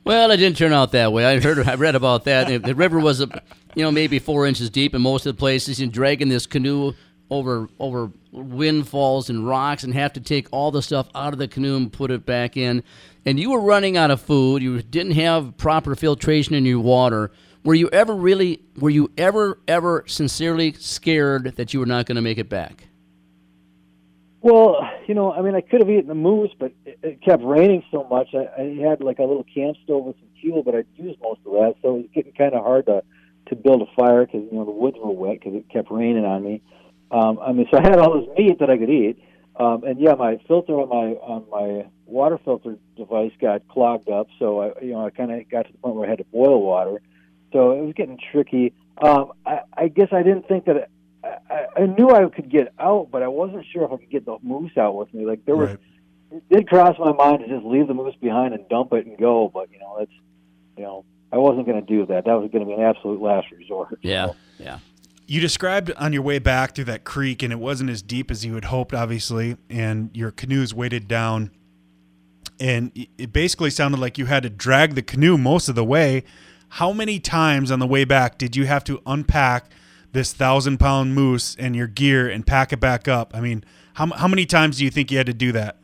[0.04, 1.26] Well, it didn't turn out that way.
[1.26, 2.62] I heard, I read about that.
[2.62, 5.80] The- river was, you know, maybe four inches deep in most of the places.
[5.80, 6.92] And dragging this canoe
[7.28, 11.49] over over windfalls and rocks, and have to take all the stuff out of the
[11.49, 12.83] canoe and put it back in.
[13.24, 14.62] And you were running out of food.
[14.62, 17.31] You didn't have proper filtration in your water.
[17.64, 18.62] Were you ever really?
[18.76, 22.89] Were you ever ever sincerely scared that you were not going to make it back?
[24.41, 27.43] Well, you know, I mean, I could have eaten the moose, but it, it kept
[27.43, 28.29] raining so much.
[28.35, 31.41] I, I had like a little camp stove with some fuel, but I'd used most
[31.45, 33.03] of that, so it was getting kind of hard to
[33.49, 36.24] to build a fire because you know the woods were wet because it kept raining
[36.24, 36.62] on me.
[37.11, 39.22] Um, I mean, so I had all this meat that I could eat,
[39.56, 44.28] um, and yeah, my filter on my on my water filter device got clogged up.
[44.38, 46.24] So I, you know, I kind of got to the point where I had to
[46.24, 47.00] boil water.
[47.52, 48.74] So it was getting tricky.
[49.00, 50.76] Um, I, I guess I didn't think that.
[50.76, 50.90] It,
[51.24, 54.24] I, I knew I could get out, but I wasn't sure if I could get
[54.24, 55.26] the moose out with me.
[55.26, 55.78] Like there was, Right.
[56.30, 59.18] it did cross my mind to just leave the moose behind and dump it and
[59.18, 59.50] go.
[59.52, 60.12] But you know, that's,
[60.76, 62.24] you know, I wasn't going to do that.
[62.24, 63.98] That was going to be an absolute last resort.
[64.02, 64.78] Yeah, yeah.
[65.31, 68.47] You described on your way back through that creek, and it wasn't as deep as
[68.47, 71.51] you had hoped, obviously, and your canoes weighted down.
[72.59, 76.24] And it- basically sounded like you had to drag the canoe most of the way.
[76.70, 79.70] How many times on the way back did you have to unpack
[80.12, 83.33] this thousand pound moose and your gear and pack it back up?
[83.35, 83.64] I mean,
[83.95, 85.76] how, how many times do you think you had to do that?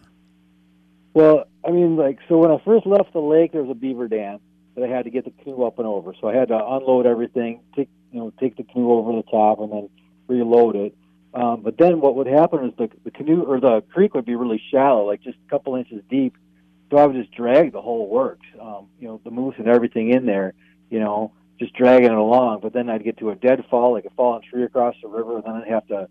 [1.12, 4.09] Well, I mean, like, so when I first left the lake, there was a beaver
[4.09, 4.40] dam
[4.74, 6.14] that I had to get the canoe up and over.
[6.18, 9.58] So I had to unload everything, take, you know, take the canoe over the top,
[9.60, 9.90] and then
[10.28, 10.94] reload it.
[11.34, 14.36] Um, but then what would happen is the, the canoe or the creek would be
[14.36, 16.36] really shallow, like just a couple inches deep.
[16.90, 20.10] So I would just drag the whole works, um, you know, the moose and everything
[20.10, 20.54] in there,
[20.90, 22.60] you know, just dragging it along.
[22.60, 25.44] But then I'd get to a deadfall, like a fallen tree across the river, and
[25.44, 26.08] then I'd have to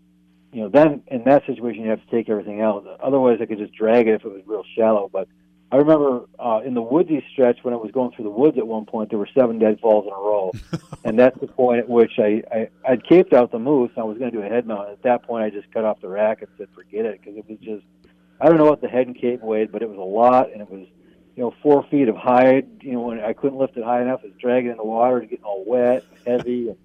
[0.54, 2.86] you know, then in that situation you have to take everything out.
[3.02, 5.10] Otherwise, I could just drag it if it was real shallow.
[5.12, 5.26] But
[5.74, 8.64] I remember uh, in the woodsy stretch when I was going through the woods at
[8.64, 10.52] one point, there were seven dead falls in a row,
[11.04, 13.90] and that's the point at which I, I I'd caped out the moose.
[13.96, 14.90] And I was going to do a head mount.
[14.90, 17.48] At that point, I just cut off the rack and said, "Forget it," because it
[17.48, 17.84] was just
[18.40, 20.60] I don't know what the head and cape weighed, but it was a lot, and
[20.60, 20.86] it was
[21.34, 22.68] you know four feet of hide.
[22.80, 25.18] You know, when I couldn't lift it high enough, it was dragging in the water,
[25.18, 26.78] and getting all wet, and heavy, and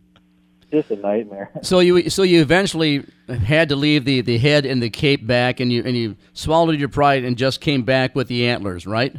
[0.71, 1.51] just a nightmare.
[1.61, 5.59] So you so you eventually had to leave the, the head and the cape back,
[5.59, 9.15] and you and you swallowed your pride and just came back with the antlers, right?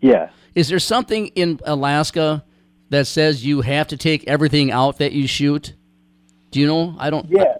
[0.00, 0.30] Yeah.
[0.54, 2.44] Is there something in Alaska
[2.90, 5.74] that says you have to take everything out that you shoot?
[6.50, 6.96] Do you know?
[6.98, 7.28] I don't.
[7.28, 7.58] Yeah.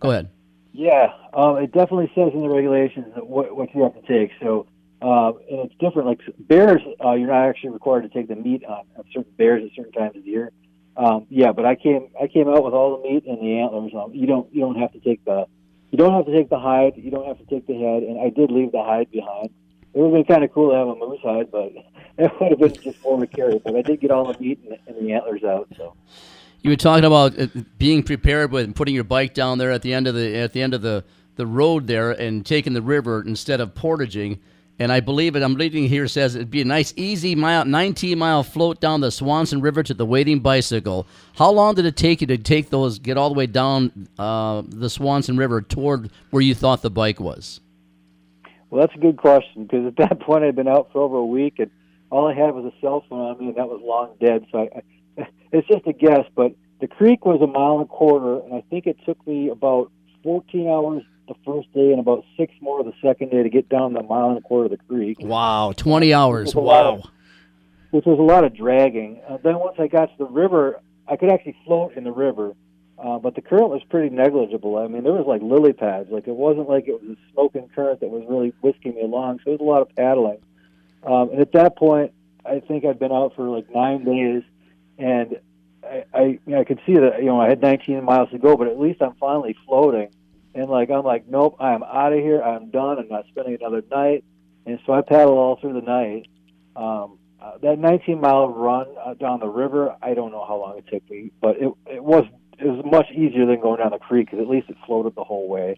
[0.00, 0.30] Go ahead.
[0.72, 4.30] Yeah, um, it definitely says in the regulations what, what you have to take.
[4.42, 4.66] So,
[5.00, 6.06] uh, and it's different.
[6.06, 9.64] Like bears, uh, you're not actually required to take the meat on, on certain bears
[9.64, 10.52] at certain times of the year.
[10.96, 13.92] Um, yeah, but I came I came out with all the meat and the antlers.
[13.94, 15.46] Um, you don't you don't have to take the
[15.90, 16.94] you don't have to take the hide.
[16.96, 18.02] You don't have to take the head.
[18.02, 19.50] And I did leave the hide behind.
[19.94, 21.72] It would have been kind of cool to have a moose hide, but
[22.18, 23.58] it would have been just more to carry.
[23.58, 25.68] But I did get all the meat and, and the antlers out.
[25.76, 25.94] So.
[26.62, 27.46] You were talking about uh,
[27.78, 30.62] being prepared with putting your bike down there at the end of the at the
[30.62, 31.04] end of the,
[31.36, 34.40] the road there and taking the river instead of portaging.
[34.78, 35.42] And I believe it.
[35.42, 39.10] I'm reading here says it'd be a nice, easy mile, 19 mile float down the
[39.10, 41.06] Swanson River to the waiting bicycle.
[41.34, 44.62] How long did it take you to take those, get all the way down uh,
[44.66, 47.60] the Swanson River toward where you thought the bike was?
[48.68, 51.26] Well, that's a good question because at that point I'd been out for over a
[51.26, 51.70] week and
[52.10, 54.44] all I had was a cell phone on me and that was long dead.
[54.52, 57.88] So I, I, it's just a guess, but the creek was a mile and a
[57.88, 59.90] quarter, and I think it took me about
[60.22, 63.92] 14 hours the first day and about six more the second day to get down
[63.92, 65.18] the mile and a quarter of the creek.
[65.20, 66.48] Wow, 20 hours.
[66.48, 66.98] Which was a lot Wow.
[67.00, 67.10] of-
[67.92, 69.20] which was a lot of dragging.
[69.28, 72.52] Uh, then once I got to the river, I could actually float in the river,
[72.98, 74.76] uh, but the current was pretty negligible.
[74.76, 76.10] I mean, there was like lily pads.
[76.10, 79.38] Like it wasn't like it was a smoking current that was really whisking me along.
[79.44, 80.38] So it was a lot of paddling.
[81.04, 82.12] Um, and at that point,
[82.44, 84.42] I think I'd been out for like nine days,
[84.98, 85.38] and
[85.84, 88.38] I, I, you know, I could see that you know I had 19 miles to
[88.38, 90.08] go, but at least I'm finally floating.
[90.56, 92.40] And like I'm like, nope, I'm out of here.
[92.40, 92.98] I'm done.
[92.98, 94.24] I'm not spending another night.
[94.64, 96.26] And so I paddled all through the night.
[96.74, 100.78] Um, uh, that 19 mile run uh, down the river, I don't know how long
[100.78, 102.24] it took me, but it it was
[102.58, 105.24] it was much easier than going down the creek because at least it floated the
[105.24, 105.76] whole way.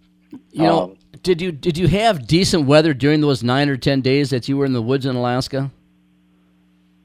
[0.53, 4.01] You know, Um, did you did you have decent weather during those nine or ten
[4.01, 5.73] days that you were in the woods in Alaska?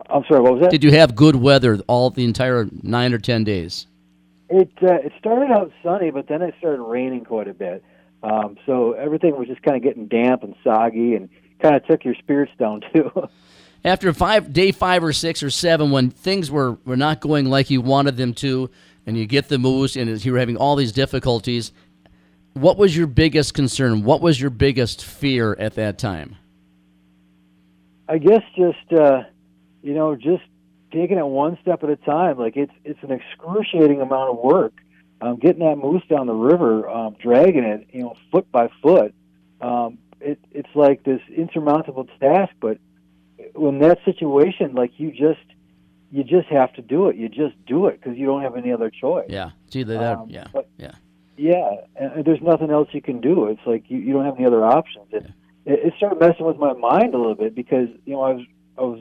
[0.10, 0.72] I'm sorry, what was that?
[0.72, 3.88] Did you have good weather all the entire nine or ten days?
[4.54, 7.84] It uh, it started out sunny, but then it started raining quite a bit.
[8.22, 11.28] Um, so everything was just kind of getting damp and soggy, and
[11.60, 13.12] kind of took your spirits down too.
[13.84, 17.72] After five day five or six or seven, when things were, were not going like
[17.72, 18.70] you wanted them to,
[19.08, 21.72] and you get the moose, and you were having all these difficulties,
[22.54, 24.04] what was your biggest concern?
[24.04, 26.36] What was your biggest fear at that time?
[28.08, 29.24] I guess just uh,
[29.82, 30.44] you know just
[30.94, 32.38] taking it one step at a time.
[32.38, 34.74] Like it's it's an excruciating amount of work.
[35.22, 39.14] Um, getting that moose down the river, um, dragging it, you know, foot by foot.
[39.62, 42.54] Um, it, it's like this insurmountable task.
[42.60, 42.78] But
[43.54, 45.40] when that situation, like you just
[46.12, 47.16] you just have to do it.
[47.16, 49.26] You just do it because you don't have any other choice.
[49.30, 50.18] Yeah, it's either that.
[50.18, 50.92] Um, yeah, but- yeah.
[51.36, 53.48] Yeah, and there's nothing else you can do.
[53.48, 55.08] It's like you, you don't have any other options.
[55.12, 55.34] And
[55.66, 58.46] it, it started messing with my mind a little bit because you know I was
[58.78, 59.00] I was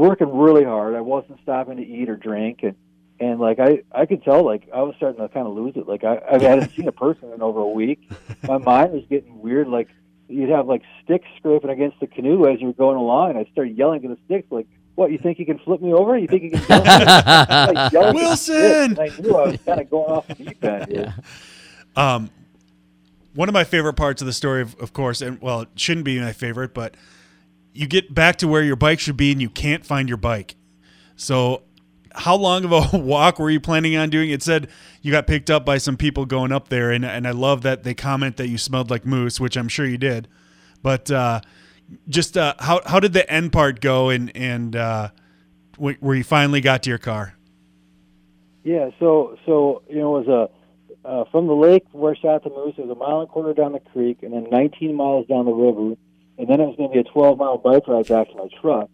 [0.00, 0.94] working really hard.
[0.94, 2.74] I wasn't stopping to eat or drink, and
[3.20, 5.86] and like I I could tell like I was starting to kind of lose it.
[5.86, 8.10] Like I I hadn't seen a person in over a week.
[8.42, 9.68] My mind was getting weird.
[9.68, 9.88] Like
[10.28, 13.44] you'd have like sticks scraping against the canoe as you were going along, and I
[13.52, 14.66] started yelling at the sticks like.
[14.96, 16.18] What you think you can flip me over?
[16.18, 16.90] You think you can jump me?
[16.90, 18.98] Like, yelling at the Wilson!
[18.98, 20.92] I knew I was kind of going off the deep end.
[20.92, 21.14] Here.
[21.96, 22.28] Um,
[23.34, 26.04] one of my favorite parts of the story, of, of course, and well, it shouldn't
[26.04, 26.96] be my favorite, but
[27.72, 30.56] you get back to where your bike should be and you can't find your bike.
[31.16, 31.62] So,
[32.12, 34.30] how long of a walk were you planning on doing?
[34.30, 34.68] It said
[35.02, 37.84] you got picked up by some people going up there, and, and I love that
[37.84, 40.28] they comment that you smelled like moose, which I'm sure you did.
[40.82, 41.40] But uh,
[42.08, 45.10] just uh, how how did the end part go, and and uh,
[45.76, 47.34] wh- where you finally got to your car?
[48.64, 50.50] Yeah, so so you know it was
[51.04, 52.74] a uh, from the lake where I shot the moose.
[52.76, 55.46] It was a mile and a quarter down the creek, and then 19 miles down
[55.46, 55.96] the river,
[56.40, 58.48] and then it was going to be a 12 mile bike ride back to my
[58.60, 58.88] truck.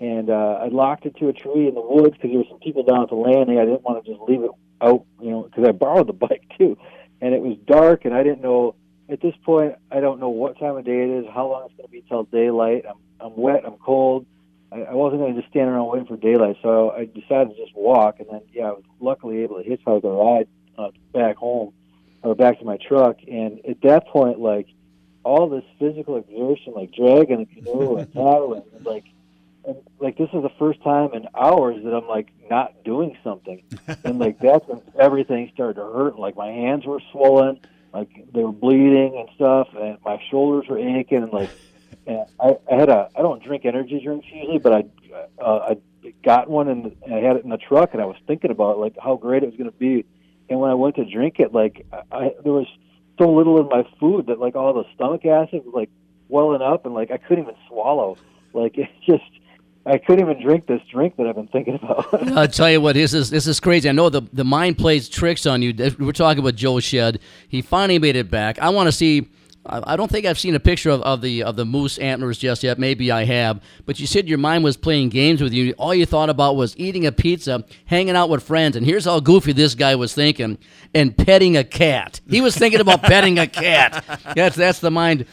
[0.00, 2.60] And uh, I locked it to a tree in the woods because there were some
[2.60, 3.58] people down at the landing.
[3.58, 6.44] I didn't want to just leave it out, you know, because I borrowed the bike
[6.56, 6.78] too,
[7.20, 8.74] and it was dark, and I didn't know.
[9.06, 11.76] At this point, I don't know what time of day it is, how long it's
[11.76, 12.84] going to be till daylight.
[12.88, 14.26] I'm I'm wet, I'm cold.
[14.70, 17.56] I, I wasn't going to just stand around waiting for daylight, so I decided to
[17.56, 18.20] just walk.
[18.20, 21.72] And then, yeah, I was luckily able to hitchhike a ride uh, back home
[22.22, 23.16] or back to my truck.
[23.30, 24.66] And at that point, like
[25.24, 29.04] all this physical exertion, like dragging the canoe and paddling, and like,
[29.66, 33.62] and like this is the first time in hours that I'm like not doing something,
[34.04, 36.18] and like that's when everything started to hurt.
[36.18, 37.60] Like my hands were swollen,
[37.92, 41.50] like they were bleeding and stuff, and my shoulders were aching, and like
[42.06, 44.84] and I, I had a I don't drink energy drinks usually, but I
[45.42, 48.50] uh, I got one and I had it in the truck, and I was thinking
[48.50, 50.04] about like how great it was going to be.
[50.48, 52.66] And when I went to drink it, like I, there was
[53.18, 55.90] so little in my food that like all the stomach acid was like
[56.28, 58.16] welling up, and like I couldn't even swallow.
[58.52, 59.24] Like it just
[59.86, 62.32] I couldn't even drink this drink that I've been thinking about.
[62.36, 63.88] I'll tell you what, this is this is crazy.
[63.88, 65.74] I know the the mind plays tricks on you.
[65.98, 67.20] We're talking about Joe Shead.
[67.48, 68.58] He finally made it back.
[68.58, 69.28] I want to see.
[69.66, 72.62] I don't think I've seen a picture of, of the of the moose antlers just
[72.62, 72.78] yet.
[72.78, 75.72] Maybe I have, but you said your mind was playing games with you.
[75.78, 79.20] All you thought about was eating a pizza, hanging out with friends, and here's how
[79.20, 80.58] goofy this guy was thinking,
[80.94, 82.20] and petting a cat.
[82.28, 84.04] He was thinking about petting a cat.
[84.36, 85.24] That's that's the mind.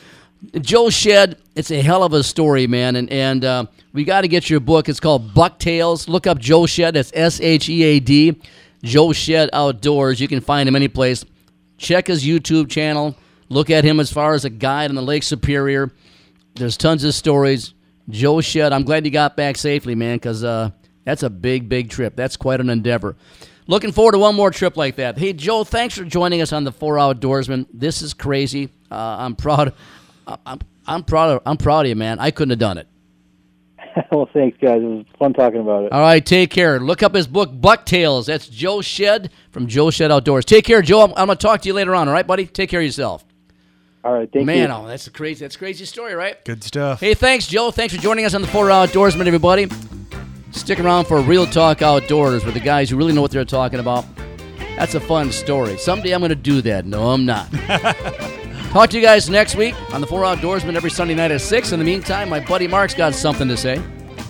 [0.59, 4.29] Joe Shead, it's a hell of a story, man, and and uh, we got to
[4.29, 4.87] get your book.
[4.87, 6.07] It's called Buck Tales.
[6.07, 6.93] Look up Joe Shead.
[6.93, 8.41] That's S H E A D.
[8.81, 10.21] Joe Shead Outdoors.
[10.21, 11.25] You can find him any place.
[11.77, 13.17] Check his YouTube channel.
[13.51, 15.91] Look at him as far as a guide on the Lake Superior.
[16.55, 17.73] There's tons of stories.
[18.07, 20.71] Joe Shead, I'm glad you got back safely, man, because uh,
[21.03, 22.15] that's a big, big trip.
[22.15, 23.17] That's quite an endeavor.
[23.67, 25.17] Looking forward to one more trip like that.
[25.17, 27.67] Hey, Joe, thanks for joining us on the Four Outdoorsman.
[27.73, 28.69] This is crazy.
[28.89, 29.73] Uh, I'm proud.
[30.45, 31.31] I'm, I'm proud.
[31.31, 32.19] Of, I'm proud of you, man.
[32.19, 32.87] I couldn't have done it.
[34.13, 34.81] well, thanks, guys.
[34.81, 35.91] It was fun talking about it.
[35.91, 36.79] All right, take care.
[36.79, 38.27] Look up his book, Buck Tales.
[38.27, 40.45] That's Joe Shead from Joe Shead Outdoors.
[40.45, 41.01] Take care, Joe.
[41.01, 42.07] I'm, I'm going to talk to you later on.
[42.07, 42.45] All right, buddy.
[42.45, 43.25] Take care of yourself.
[44.03, 44.75] All right, thank Man, you.
[44.75, 45.45] oh, that's a crazy.
[45.45, 46.43] That's a crazy story, right?
[46.43, 46.99] Good stuff.
[46.99, 47.69] Hey, thanks, Joe.
[47.71, 49.67] Thanks for joining us on the Four Outdoorsman, everybody.
[50.51, 53.79] Stick around for Real Talk Outdoors with the guys who really know what they're talking
[53.79, 54.05] about.
[54.75, 55.77] That's a fun story.
[55.77, 56.85] Someday I'm going to do that.
[56.85, 57.51] No, I'm not.
[58.71, 61.71] Talk to you guys next week on the Four Outdoorsman every Sunday night at 6.
[61.71, 63.81] In the meantime, my buddy Mark's got something to say.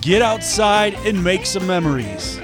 [0.02, 2.38] Get outside and make some memories.